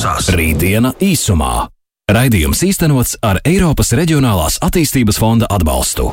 Rītdiena 0.00 0.94
īsumā. 1.04 1.66
Raidījums 2.08 2.62
īstenots 2.64 3.18
ar 3.20 3.36
Eiropas 3.44 3.90
Reģionālās 3.92 4.54
attīstības 4.64 5.18
fonda 5.20 5.44
atbalstu. 5.52 6.06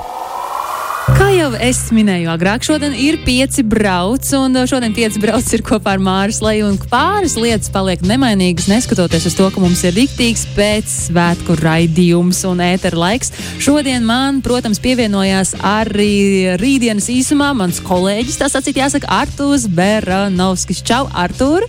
Kā 1.16 1.30
jau 1.32 1.54
es 1.64 1.80
minēju 1.96 2.28
agrāk, 2.34 2.66
šodien 2.68 2.92
ir 3.00 3.22
pieci 3.24 3.64
brauc, 3.64 4.28
un 4.36 4.60
šodien 4.68 4.92
pieci 4.92 5.22
brauc 5.24 5.54
ir 5.56 5.64
kopā 5.64 5.94
ar 5.96 6.04
Māras 6.04 6.42
Leju, 6.44 6.74
pāris 6.92 7.38
lietas 7.40 7.72
paliek 7.72 8.04
nemainīgas, 8.04 8.68
neskatoties 8.68 9.30
uz 9.32 9.40
to, 9.40 9.48
ka 9.56 9.64
mums 9.64 9.86
ir 9.88 9.96
riktīgs 9.96 10.44
pēc 10.58 10.92
svētku 11.08 11.56
raidījums 11.64 12.44
un 12.52 12.60
ētera 12.68 13.00
laiks. 13.06 13.32
Šodien 13.64 14.04
man, 14.04 14.44
protams, 14.44 14.84
pievienojās 14.84 15.56
arī 15.64 16.60
rītdienas 16.60 17.08
īsumā 17.16 17.54
mans 17.56 17.80
kolēģis, 17.88 18.44
tā 18.44 18.52
sacīt 18.52 18.84
jāsaka, 18.84 19.08
Artūrs 19.24 19.70
Beranovskis. 19.72 20.84
Čau, 20.84 21.06
Artūr! 21.16 21.64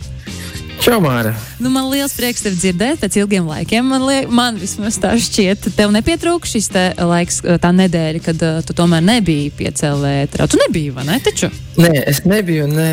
Čau, 0.79 1.01
Māra! 1.03 1.33
Nu, 1.59 1.73
man 1.75 1.89
liels 1.91 2.13
prieks 2.15 2.45
tevi 2.45 2.55
dzirdēt 2.55 3.01
pēc 3.03 3.17
ilgiem 3.19 3.49
laikiem. 3.51 3.87
Man, 3.91 4.05
liek, 4.07 4.29
man 4.31 4.61
vismaz 4.61 4.95
tā 5.03 5.11
šķiet, 5.19 5.67
tev 5.75 5.91
nepietrūka 5.91 6.47
šis 6.47 6.71
te 6.71 6.85
laiks, 7.03 7.41
tā 7.43 7.73
nedēļa, 7.75 8.21
kad 8.23 8.45
uh, 8.47 8.61
tu 8.63 8.77
tomēr 8.79 9.03
nebiji 9.03 9.51
piecēlēta. 9.59 10.47
Tu 10.47 10.61
nebiji, 10.63 10.93
vai 10.95 11.09
ne? 11.09 11.19
Taču? 11.25 11.51
Nē, 11.83 11.91
es 12.13 12.23
nebiju. 12.27 12.69
Nē. 12.71 12.89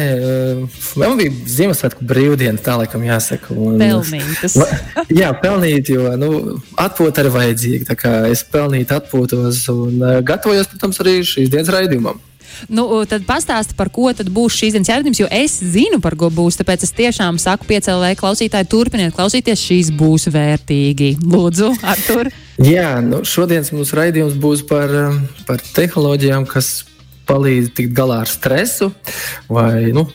Man 0.97 1.17
bija 1.21 1.33
Ziemassvētku 1.57 2.09
brīvdienas, 2.09 2.65
tā 2.65 2.79
laikam 2.81 3.05
jāsaka. 3.05 3.53
Un, 3.53 3.77
Pelnītas. 3.81 4.57
jā, 5.21 5.29
pelnīt, 5.45 5.93
jo 5.93 6.09
nu, 6.17 6.31
atpūta 6.81 7.21
ir 7.21 7.33
vajadzīga. 7.37 7.99
Es 8.31 8.41
pelnīt 8.49 8.93
atpūtos 8.97 9.61
un 9.73 10.01
uh, 10.01 10.21
gatavojos, 10.25 10.73
protams, 10.73 11.05
arī 11.05 11.19
šīs 11.21 11.53
dienas 11.53 11.69
raidījumam. 11.77 12.17
Nu, 12.71 12.87
tad 13.09 13.25
pastāsti, 13.27 13.75
par 13.77 13.91
ko 13.93 14.11
tad 14.15 14.29
būs 14.33 14.57
šīs 14.59 14.75
dienas 14.75 14.91
jautājums, 14.91 15.21
jo 15.21 15.29
es 15.33 15.57
zinu, 15.75 15.99
par 16.03 16.17
ko 16.19 16.31
būs. 16.33 16.59
Tāpēc 16.61 16.87
es 16.87 16.95
tiešām 16.95 17.39
saku, 17.41 17.67
piecēlēji 17.69 18.19
klausītāji, 18.21 18.69
turpiniet 18.71 19.15
klausīties, 19.15 19.67
šīs 19.69 19.93
būs 19.95 20.29
vērtīgi. 20.33 21.15
Lūdzu, 21.25 21.71
Artur. 21.85 22.31
Jā, 22.61 22.97
nu, 23.03 23.23
šodienas 23.27 23.73
mūsu 23.75 23.99
raidījums 23.99 24.37
būs 24.39 24.63
par, 24.69 24.91
par 25.47 25.63
tehnoloģijām, 25.75 26.47
kas 26.49 26.85
palīdz 27.29 27.73
tikt 27.75 27.95
galā 27.97 28.21
ar 28.23 28.29
stresu 28.29 28.91
vai 29.49 29.91
nu, 29.95 30.05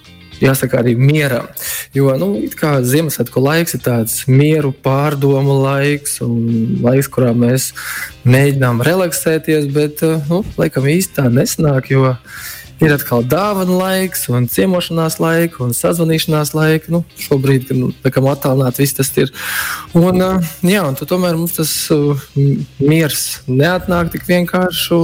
jāsaka, 0.41 0.81
arī 0.81 0.97
mieram. 0.99 1.49
Jo 1.97 2.15
nu, 2.21 2.33
Ziemassvētku 2.61 3.43
laiks 3.43 3.77
ir 3.77 3.85
tāds 3.85 4.23
mieru 4.31 4.73
pārdomu 4.73 5.61
laiks, 5.65 6.21
un 6.25 6.81
laiks, 6.85 7.11
kurā 7.13 7.33
mēs 7.37 7.73
mēģinām 8.29 8.83
relaksēties, 8.87 9.69
bet 9.75 10.05
nu, 10.31 10.45
laikam 10.61 10.89
īsti 10.91 11.21
tā 11.21 11.29
nesnāk. 11.33 11.93
Ir 12.81 12.95
atkal 12.95 13.21
dāvana 13.29 13.75
laiks, 13.77 14.23
un 14.33 14.47
ciemošanās 14.49 15.19
laika, 15.21 15.61
un 15.67 15.75
sazvanīšanās 15.77 16.55
laika. 16.57 16.89
Nu, 16.95 17.03
šobrīd, 17.21 17.67
kad 17.69 17.77
nu, 17.77 17.91
attālināti 18.33 18.81
viss 18.81 18.97
tas 18.97 19.11
ir. 19.21 19.33
Un, 19.93 20.23
jā, 20.65 20.87
un 20.87 20.97
tomēr 20.97 21.37
mums 21.37 21.59
tas 21.59 21.75
uh, 21.93 22.23
miers 22.81 23.43
neatnāk 23.45 24.15
tik 24.15 24.25
vienkārši. 24.31 25.03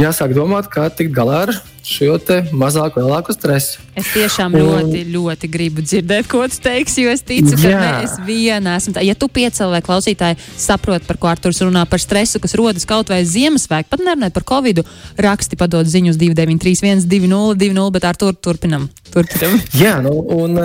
Jāsāk 0.00 0.32
domāt, 0.32 0.72
kā 0.72 0.88
tikt 0.88 1.12
galā 1.16 1.42
ar 1.50 1.54
šo 1.90 2.16
mazāku, 2.56 3.02
lielāku 3.02 3.34
stresu. 3.34 3.80
Es 3.98 4.08
tiešām 4.14 4.54
un... 4.54 4.62
ļoti, 4.62 5.02
ļoti 5.10 5.50
gribu 5.50 5.82
dzirdēt, 5.84 6.28
ko 6.30 6.42
tu 6.48 6.60
teiksi, 6.62 7.04
jo 7.04 7.12
es 7.12 7.24
ticu, 7.26 7.56
ka 7.58 7.72
jā. 7.72 7.90
es 8.04 8.14
viena 8.26 8.76
esmu. 8.78 8.94
Tā. 8.96 9.04
Ja 9.04 9.16
tu 9.18 9.28
piecēlē 9.32 9.82
klausītāji 9.84 10.38
saprot, 10.54 11.04
par 11.08 11.18
ko 11.20 11.30
Arturs 11.32 11.60
runā, 11.64 11.82
par 11.90 12.02
stresu, 12.02 12.40
kas 12.42 12.54
rodas 12.58 12.86
kaut 12.88 13.10
vai 13.12 13.22
Ziemassvētku, 13.26 13.90
pat 13.90 14.04
nerunājot 14.06 14.36
par 14.38 14.46
Covid, 14.52 14.82
raksti 15.20 15.58
padod 15.60 15.90
ziņu 15.90 16.14
uz 16.14 16.20
293, 16.20 16.80
120, 17.08 17.58
20, 17.60 17.90
bet 17.96 18.08
ar 18.08 18.20
to 18.20 18.30
turpinam. 18.32 18.88
turpinam. 19.10 19.58
jā, 19.82 19.98
nu, 20.04 20.14
un 20.38 20.56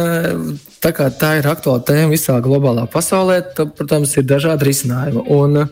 tā 0.83 0.93
kā 0.95 1.09
tā 1.09 1.35
ir 1.39 1.49
aktuāla 1.49 1.83
tēma 1.87 2.13
visā 2.13 2.37
globālā 2.43 2.85
pasaulē, 2.91 3.41
tad, 3.57 3.73
protams, 3.77 4.13
ir 4.19 4.27
dažādi 4.29 4.69
risinājumi. 4.69 5.25
Un, 5.33 5.65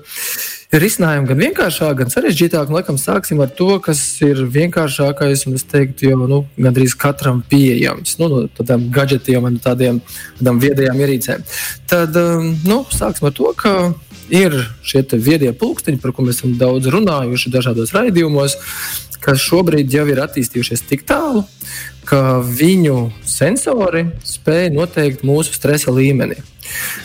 risinājumi 0.82 1.28
gan 1.30 1.42
vienkāršāk, 1.42 1.98
gan 2.00 2.12
sarežģītāk. 2.14 2.72
Laikam 2.74 2.98
sāksim 2.98 3.42
ar 3.44 3.52
to, 3.54 3.70
kas 3.84 4.00
ir 4.26 4.44
vienkāršākais 4.54 5.46
un 5.50 5.58
es 5.60 5.66
teiktu, 5.70 6.10
jau 6.10 6.28
nu, 6.30 6.40
gandrīz 6.58 6.96
katram 7.00 7.44
pieejams 7.50 8.18
nu, 8.22 8.30
no 8.32 8.40
tādiem 8.58 8.88
gadgetiem 8.94 9.50
un 9.50 9.60
tādiem, 9.62 10.00
tādām 10.40 10.62
viedajām 10.64 11.04
ierīcēm. 11.04 11.46
Tad 11.90 12.18
um, 12.20 12.54
nu, 12.66 12.82
sāksim 12.94 13.30
ar 13.30 13.36
to, 13.38 13.52
ka 13.58 13.76
ir 14.34 14.56
šie 14.86 15.04
viedie 15.14 15.52
pulksteņi, 15.54 16.02
par 16.02 16.16
kuriem 16.16 16.34
esam 16.34 16.56
daudz 16.58 16.90
runājuši 16.94 17.54
dažādos 17.54 17.94
raidījumos, 17.96 18.58
kas 19.24 19.44
šobrīd 19.44 19.94
jau 19.94 20.08
ir 20.10 20.24
attīstījušies 20.24 20.88
tik 20.90 21.06
tālu, 21.08 21.46
ka 22.08 22.40
viņu 22.44 23.12
sensori 23.28 24.08
spēj 24.28 24.74
noteikt 24.76 25.24
mūsu 25.28 25.56
stresa 25.56 25.94
līmeni. 25.94 26.42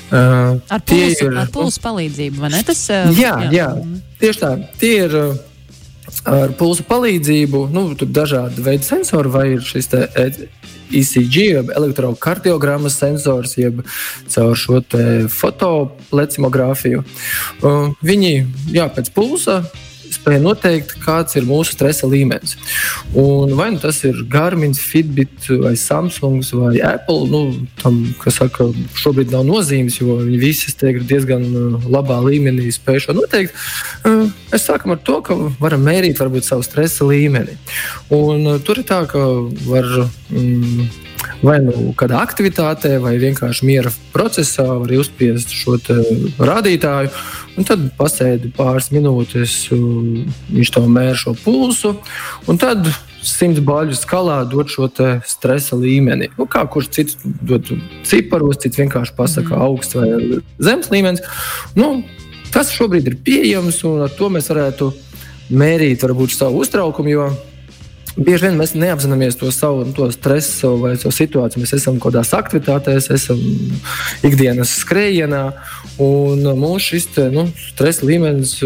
Uh, 0.09 0.57
ar 0.73 0.81
pulsu, 0.85 1.27
ir, 1.27 1.37
ar 1.43 1.51
pulsu 1.53 1.83
palīdzību, 1.85 2.41
vai 2.45 2.53
ne? 2.55 2.63
Tas, 2.67 2.85
uh, 2.93 3.11
jā, 3.13 3.35
jā. 3.49 3.51
jā, 3.53 3.69
tieši 4.23 4.43
tā. 4.43 4.53
Tie 4.81 4.93
ir 5.05 5.17
uh, 5.19 5.35
ar 6.29 6.55
pulsu 6.59 6.87
palīdzību, 6.89 7.67
nu, 7.75 7.85
tur 7.99 8.11
dažādi 8.13 8.65
veidi 8.65 8.89
sensori, 8.89 9.33
vai 9.33 9.45
ir 9.57 9.65
šis 9.65 9.91
ECG, 10.89 11.37
jeb 11.37 11.73
elektrokardiogrammas 11.77 12.97
sensors, 12.97 13.59
jeb 13.61 13.83
caur 14.33 14.57
šo 14.57 14.81
fotoplecimogrāfiju. 15.35 17.05
Uh, 17.61 17.93
viņi, 18.01 18.33
jā, 18.77 18.89
pēc 18.97 19.13
pulsa 19.17 19.61
spēja 20.17 20.43
noteikt, 20.43 20.95
kāds 21.05 21.37
ir 21.39 21.47
mūsu 21.49 21.75
stresa 21.77 22.09
līmenis. 22.11 22.57
Un 23.19 23.55
vai 23.59 23.71
nu 23.75 23.81
tas 23.83 24.01
ir 24.09 24.21
Garmin, 24.31 24.75
Fitbit, 24.75 25.49
vai 25.63 25.75
Samsung 25.79 26.45
vai 26.61 26.79
Apple, 26.85 27.29
nu, 27.33 27.43
tam, 27.83 28.01
kas 28.23 28.41
saka, 28.41 28.69
šobrīd 28.99 29.33
nav 29.35 29.47
nozīmes, 29.49 29.99
jo 30.01 30.19
viņi 30.23 30.41
visi 30.43 30.75
ir 30.89 31.03
diezgan 31.09 31.45
uh, 31.49 31.89
labā 31.91 32.21
līmenī 32.25 32.71
spēj 32.75 33.07
šo 33.07 33.17
noteikt. 33.19 33.57
Uh, 34.07 34.29
es 34.55 34.67
sākam 34.69 34.95
ar 34.95 35.03
to, 35.05 35.21
ka 35.25 35.37
varam 35.61 35.85
mērīt 35.87 36.21
varbūt 36.21 36.49
savu 36.49 36.67
stresa 36.67 37.09
līmeni. 37.09 37.59
Un 38.15 38.55
uh, 38.55 38.63
tur 38.63 38.83
ir 38.83 38.89
tā, 38.89 39.05
ka 39.11 39.29
var. 39.69 39.93
Mm, 40.31 41.07
vai 41.43 41.59
nu 41.63 41.93
kādā 41.99 42.21
aktivitātē, 42.23 42.97
vai 43.03 43.17
vienkārši 43.21 43.67
miera 43.69 43.93
procesā 44.15 44.67
var 44.67 44.93
uzspiest 44.99 45.55
šo 45.55 45.77
rādītāju. 46.39 47.13
Un 47.59 47.67
tad 47.67 47.85
pasēdi 47.99 48.53
pāris 48.55 48.91
minūtes, 48.95 49.57
viņš 49.73 50.73
to 50.75 50.85
mēra 50.87 51.17
šo 51.19 51.35
pulsu. 51.39 51.97
Un 52.51 52.61
tad 52.61 52.87
simts 53.25 53.63
baļu 53.65 53.97
skalā 53.99 54.41
dod 54.51 54.71
šo 54.73 54.89
stresa 55.27 55.79
līmeni. 55.79 56.31
Nu, 56.39 56.47
kā 56.51 56.65
kurš 56.71 56.93
cits 56.95 57.19
dod 57.25 57.67
ciparos, 58.07 58.61
cits 58.63 58.79
vienkārši 58.81 59.17
pasakā 59.19 59.57
mm. 59.57 59.67
augsts 59.67 59.99
vai 59.99 60.41
zemes 60.63 60.91
līmenis. 60.95 61.25
Nu, 61.79 62.03
tas 62.55 62.73
šobrīd 62.75 63.11
ir 63.11 63.19
pieejams, 63.25 63.83
un 63.89 64.07
ar 64.07 64.15
to 64.15 64.31
mēs 64.33 64.51
varētu 64.53 64.93
mērīt 65.51 66.05
varbūt 66.07 66.35
savu 66.35 66.63
uztraukumu. 66.65 67.15
Jo 67.15 67.29
bieži 68.19 68.49
vien 68.49 68.59
mēs 68.59 68.75
neapzināmies 68.79 69.39
to 69.39 69.51
savu 69.55 69.87
to 69.97 70.11
stresu 70.15 70.75
vai 70.83 70.95
savu 70.99 71.15
situāciju. 71.15 71.63
Mēs 71.63 71.77
esam 71.79 71.99
kaut 71.99 72.13
kādās 72.13 72.35
aktivitātēs, 72.37 73.11
esam 73.15 73.41
ikdienas 74.27 74.75
skrējienā, 74.83 75.45
un 76.03 76.45
mūsu 76.59 76.95
šis 76.95 77.09
te, 77.15 77.29
nu, 77.35 77.49
stresa 77.71 78.07
līmenis 78.09 78.59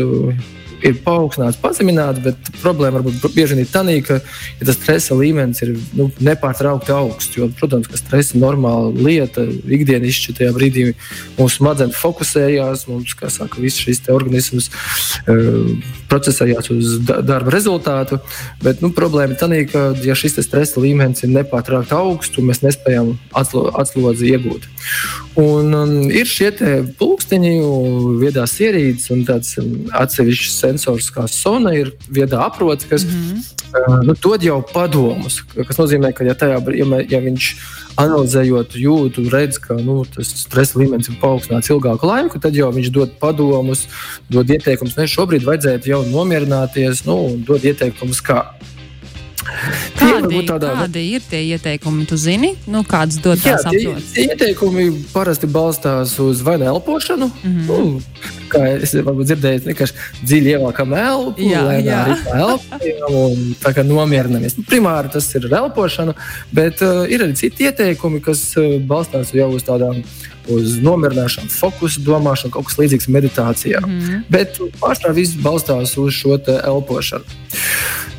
ir 0.82 0.98
paaugstināts, 1.04 1.60
pazemināts, 1.62 2.22
bet 2.25 2.50
problēma 2.62 3.00
varbūt 3.00 3.34
bieži 3.37 3.59
ir 3.62 3.70
tā, 3.70 3.82
ka 4.06 4.19
ja 4.19 4.66
tas 4.66 4.78
stresa 4.78 5.16
līmenis 5.19 5.62
ir 5.65 5.75
nu, 5.98 6.09
nepārtraukti 6.22 6.94
augsts. 6.94 7.37
Jo, 7.38 7.48
protams, 7.59 7.88
ka 7.91 8.00
stresa 8.00 8.37
ir 8.37 8.43
normāla 8.43 8.93
lieta. 8.97 9.44
Ikdienas 9.47 10.12
izšķirtajā 10.12 10.54
brīdī 10.56 10.87
mūsu 11.38 11.60
smadzenes 11.60 11.98
fokusējās, 12.00 12.87
mums 12.91 13.16
saka, 13.32 13.62
viss 13.62 13.82
šis 13.82 14.03
organisms 14.12 14.70
uh, 15.26 15.72
procesējās 16.10 16.70
uz 16.75 16.99
darba 17.06 17.54
rezultātu. 17.54 18.20
Bet 18.62 18.82
nu, 18.84 18.93
problēma 18.94 19.37
ir 19.37 19.41
tā, 19.41 19.50
ka 19.70 19.88
ja 20.04 20.16
šis 20.19 20.41
stresa 20.43 20.82
līmenis 20.82 21.25
ir 21.25 21.34
nepārtraukti 21.34 21.97
augsts, 21.97 22.43
mēs 22.43 22.64
nespējam 22.64 23.14
atslo, 23.38 23.69
atslodzi 23.78 24.32
iegūt. 24.34 24.69
Un, 25.41 25.72
um, 25.72 25.93
ir 26.12 26.28
šie 26.28 26.50
pulksteņi, 26.99 27.52
viedās 28.20 28.58
ierīces 28.61 29.08
un 29.14 29.23
tāds 29.28 29.55
um, 29.62 29.70
atsevišķs 29.96 30.58
sensors, 30.72 31.10
kā 31.12 31.26
sona, 31.28 31.74
ir 31.76 31.92
viedā 32.10 32.42
aprots, 32.46 32.86
kas 32.88 33.04
mm 33.04 33.10
-hmm. 33.10 34.04
nu, 34.06 34.14
dod 34.14 34.42
jau 34.42 34.62
padomus. 34.72 35.42
Tas 35.54 35.78
nozīmē, 35.78 36.12
ka 36.12 36.24
ja, 36.24 36.34
tajā, 36.34 36.58
ja, 36.76 37.00
ja 37.08 37.20
viņš 37.20 37.54
analizējot 37.96 38.74
jūtu, 38.74 39.28
redz, 39.30 39.58
ka 39.58 39.74
nu, 39.74 40.04
tas 40.04 40.28
stresa 40.28 40.78
līmenis 40.78 41.08
ir 41.08 41.19
paaugstināts 41.20 41.70
ilgāku 41.70 42.06
laiku, 42.06 42.38
tad 42.38 42.54
jau 42.54 42.72
viņš 42.72 42.90
dod 42.90 43.10
padomus, 43.20 43.86
dod 44.30 44.50
ieteikumus. 44.50 44.96
Ne, 44.96 45.06
šobrīd 45.06 45.44
vajadzētu 45.44 45.88
jau 45.88 46.02
nomierināties, 46.04 47.04
nu, 47.04 47.36
dod 47.46 47.64
ieteikumus, 47.64 48.20
kā. 48.20 48.54
Kādi, 50.02 50.43
tādā, 50.49 50.72
kādi 50.82 51.02
ir 51.16 51.25
tie 51.31 51.40
ieteikumi? 51.54 52.06
Tu 52.08 52.19
zini, 52.20 52.52
nu, 52.70 52.82
kādas 52.88 53.20
tās 53.22 53.66
apziņas? 53.69 54.12
Ieteikumi 54.22 54.88
parasti 55.12 55.49
balstās 55.50 56.14
uz 56.22 56.43
vai 56.44 56.58
nu 56.60 56.69
elpošanu, 56.72 57.31
mm 57.31 57.52
-hmm. 57.52 57.66
nu, 57.69 58.02
kā 58.52 58.64
es 58.82 58.94
varbūt 58.94 59.31
dzirdēju, 59.31 59.62
vienkārši 59.69 59.94
dziļi 60.25 60.54
ievelkam 60.56 60.94
elpu, 60.94 61.49
jā. 61.49 61.62
elpojam 62.34 63.16
un 63.22 63.54
tā 63.62 63.72
kā 63.76 63.87
nomierinamies. 63.87 64.58
Primāri 64.69 65.12
tas 65.12 65.34
ir 65.34 65.49
elpošana, 65.50 66.14
bet 66.52 66.82
uh, 66.82 67.06
ir 67.08 67.25
arī 67.25 67.34
citi 67.38 67.69
ieteikumi, 67.70 68.20
kas 68.20 68.44
uh, 68.56 68.78
balstās 68.81 69.34
jau 69.34 69.50
uz 69.56 69.64
tādām 69.66 70.02
uz 70.50 70.76
nomierināšanu, 70.82 71.50
fokusu, 71.52 72.02
domāšanu, 72.06 72.52
kaut 72.54 72.66
kas 72.70 72.78
līdzīgs 72.80 73.08
meditācijām. 73.08 73.86
Mm 73.86 74.00
-hmm. 74.00 74.22
Bet 74.30 74.58
pārsvarā 74.80 75.14
viss 75.14 75.36
balstās 75.36 75.96
uz 75.98 76.12
šo 76.12 76.38
elpošanu. 76.64 77.24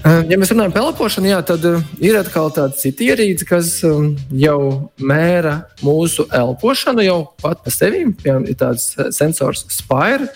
Eh, 0.04 0.24
ja 0.30 0.38
mēs 0.38 0.52
runājam 0.52 0.72
par 0.72 0.82
elpošanu, 0.82 1.28
jā, 1.28 1.42
tad 1.48 1.66
eh, 1.66 1.84
ir 2.00 2.18
atkal 2.20 2.52
tāds 2.52 2.82
cits 2.82 3.02
ierīce, 3.02 3.46
kas 3.48 3.84
um, 3.84 4.18
jau 4.32 4.90
mēra 5.00 5.62
mūsu 5.82 6.28
elpošanu 6.32 7.02
jau 7.02 7.20
pat 7.42 7.64
pa 7.64 7.72
sevi. 7.72 8.06
Piemēram, 8.24 8.48
ir 8.48 8.56
tāds 8.56 8.96
sensors 9.16 9.66
Spire 9.70 10.28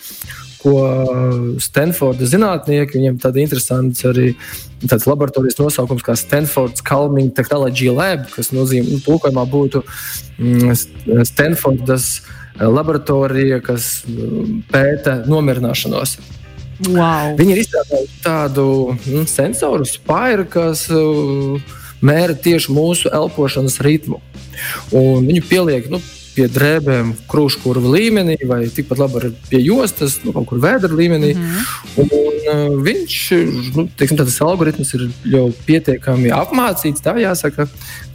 ko 0.62 0.75
Stanforda 1.63 2.27
zinātnieki, 2.30 2.98
viņiem 2.98 3.19
tāda 3.21 3.42
interesants 3.44 4.04
arī 4.07 4.31
tāds 4.86 5.07
laboratorijas 5.09 5.57
nosaukums 5.59 6.06
kā 6.06 6.15
Stanfords 6.18 6.83
Calming 6.86 7.33
Technology 7.36 7.89
Lab, 7.94 8.27
kas 8.33 8.51
nozīmē, 8.54 8.98
nu, 8.98 9.01
tulkojumā 9.06 9.45
būtu 9.50 9.83
mm, 10.38 11.24
Stanfordas 11.27 12.09
laboratorija, 12.57 13.62
kas 13.65 14.04
mm, 14.09 14.62
pēta 14.71 15.21
nomierināšanos. 15.30 16.18
Wow. 16.86 17.33
Viņi 17.39 17.56
ir 17.56 17.63
izstrādājuši 17.63 18.19
tādu 18.21 18.68
nu, 19.09 19.24
sensoru 19.30 19.86
spairu, 19.89 20.45
kas 20.51 20.86
uh, 20.94 21.57
mēra 22.06 22.36
tieši 22.38 22.74
mūsu 22.74 23.09
elpošanas 23.13 23.80
ritmu. 23.86 24.21
Un 24.94 25.25
viņu 25.25 25.44
pieliek 25.50 25.89
nu, 25.94 26.01
pie 26.37 26.45
drēbēm, 26.53 27.11
krūškurva 27.31 27.91
līmenī, 27.95 28.37
vai 28.45 28.59
tikpat 28.69 29.01
labi 29.01 29.19
arī 29.21 29.31
pie 29.49 29.61
jostas, 29.65 30.19
nu, 30.21 30.33
kaut 30.35 30.45
kur 30.51 30.61
vēdra 30.61 30.93
līmenī. 30.93 31.33
Mm 31.33 31.47
-hmm. 31.47 32.03
un, 32.03 32.11
un, 32.19 32.37
uh, 32.53 32.83
viņš, 32.85 33.17
nu, 33.75 33.87
teiksim, 33.97 34.19
tas 34.21 34.37
algoritms 34.45 34.93
ir 34.93 35.07
jau 35.33 35.47
pietiekami 35.65 36.29
apmācīts, 36.35 37.01
tā 37.01 37.17
jāsaka, 37.23 37.67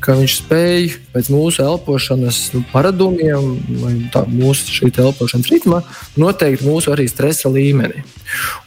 ka 0.02 0.16
viņš 0.18 0.38
spēj 0.38 0.90
pēc 1.14 1.30
mūsu 1.34 1.66
elpošanas 1.66 2.40
nu, 2.54 2.64
paradumiem, 2.72 3.58
vai 3.82 3.94
tā, 4.14 4.24
mūsu 4.26 4.90
elpošanas 4.90 5.50
ritma, 5.50 5.82
noteikt 6.16 6.62
mūsu 6.62 6.94
arī 6.94 7.08
stresa 7.10 7.48
līmeni. 7.48 8.04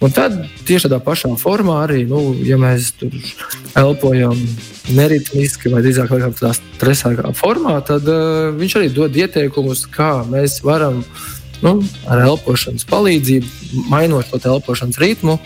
Un 0.03 0.13
tad 0.13 0.35
tieši 0.67 0.87
tādā 0.87 0.99
pašā 1.03 1.31
formā 1.41 1.81
arī, 1.85 2.03
nu, 2.09 2.33
ja 2.45 2.57
mēs 2.61 2.91
tur 2.99 3.13
elpojam 3.77 4.37
neritmiski 4.95 5.71
vai 5.73 5.83
drīzāk 5.85 6.11
tādā 6.11 6.53
stresākā 6.57 7.33
formā, 7.37 7.77
tad 7.85 8.07
uh, 8.11 8.51
viņš 8.55 8.77
arī 8.79 8.91
dod 8.93 9.15
ieteikumus, 9.17 9.85
kā 9.91 10.19
mēs 10.29 10.59
varam 10.65 11.01
nu, 11.63 11.77
ar 12.11 12.25
elpošanas 12.27 12.85
palīdzību, 12.89 13.85
mainot 13.91 14.29
to 14.31 14.41
elpošanas 14.55 14.99
ritmu, 15.01 15.39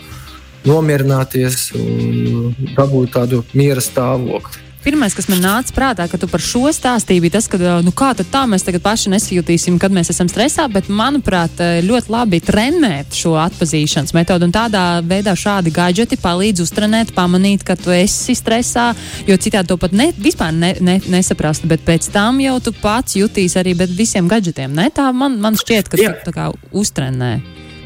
nomierināties 0.68 1.70
un 1.78 2.56
dabūt 2.76 3.14
tādu 3.16 3.44
miera 3.56 3.80
stāvokli. 3.84 4.69
Pirmais, 4.80 5.12
kas 5.12 5.26
man 5.28 5.42
nāca 5.44 5.74
prātā, 5.76 6.06
ka 6.08 6.16
tu 6.16 6.24
par 6.30 6.40
šo 6.40 6.70
stāstīji, 6.72 7.20
bija 7.26 7.34
tas, 7.36 7.50
ka 7.52 7.58
nu, 7.84 7.92
kā 7.92 8.14
tā 8.16 8.46
mēs 8.48 8.64
tagad 8.64 8.80
paši 8.80 9.12
nesajūtīsim, 9.12 9.76
kad 9.80 9.92
mēs 9.92 10.08
esam 10.14 10.30
stresā. 10.32 10.64
Bet, 10.72 10.88
manuprāt, 10.88 11.60
ļoti 11.84 12.12
labi 12.12 12.40
trenēt 12.40 13.12
šo 13.16 13.34
atpazīšanas 13.42 14.16
metodu. 14.16 14.48
Un 14.48 14.56
tādā 14.56 14.84
veidā 15.04 15.36
šādi 15.36 15.74
gadgeti 15.76 16.16
palīdz 16.20 16.64
uztrenēt, 16.64 17.12
pamanīt, 17.16 17.66
ka 17.68 17.76
tu 17.76 17.92
esi 17.92 18.32
stresā. 18.38 18.90
Jo 19.28 19.36
citādi 19.36 19.68
to 19.68 19.76
pat 19.80 19.92
ne, 19.92 20.10
vispār 20.16 20.56
ne, 20.56 20.72
ne, 20.80 20.96
nesaprastu. 21.12 21.68
Bet 21.68 21.84
pēc 21.84 22.08
tam 22.14 22.40
jau 22.40 22.56
tu 22.64 22.72
pats 22.80 23.20
jutīsi 23.20 23.60
arī 23.60 23.76
bez 23.76 23.92
visiem 23.92 24.32
gadgetiem. 24.32 24.72
Ne? 24.72 24.88
Tā 24.96 25.12
man, 25.12 25.36
man 25.44 25.60
šķiet, 25.60 25.92
ka 25.92 26.12
tu 26.24 26.36
kā 26.36 26.52
uztrenē 26.72 27.36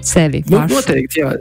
sevi. 0.04 0.46
Nu, 0.46 0.62
noteikti, 0.70 1.24
jā. 1.24 1.34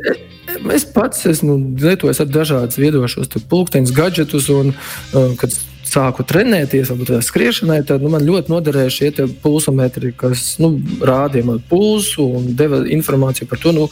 Es 0.73 0.85
pats 0.85 1.25
esmu 1.29 1.57
lietojis 1.79 2.19
ar 2.23 2.31
dažādus 2.31 2.79
viedošos 2.81 3.31
pulksteņus, 3.49 3.93
gadgetus, 3.95 4.49
un 4.51 4.73
uh, 4.73 5.35
kad 5.39 5.55
sāku 5.93 6.25
trenēties, 6.25 6.89
varbūt 6.91 7.13
tā 7.13 7.21
skriešanai, 7.23 7.81
tad 7.87 8.03
nu, 8.03 8.11
man 8.13 8.25
ļoti 8.25 8.51
noderēja 8.51 8.93
šie 8.93 9.11
pulsometri, 9.43 10.13
kas 10.17 10.55
nu, 10.61 10.75
rādīja 11.03 11.47
man 11.47 11.63
pulsu 11.69 12.25
un 12.39 12.53
deva 12.57 12.81
informāciju 12.97 13.49
par 13.49 13.61
to, 13.61 13.73
nu, 13.75 13.89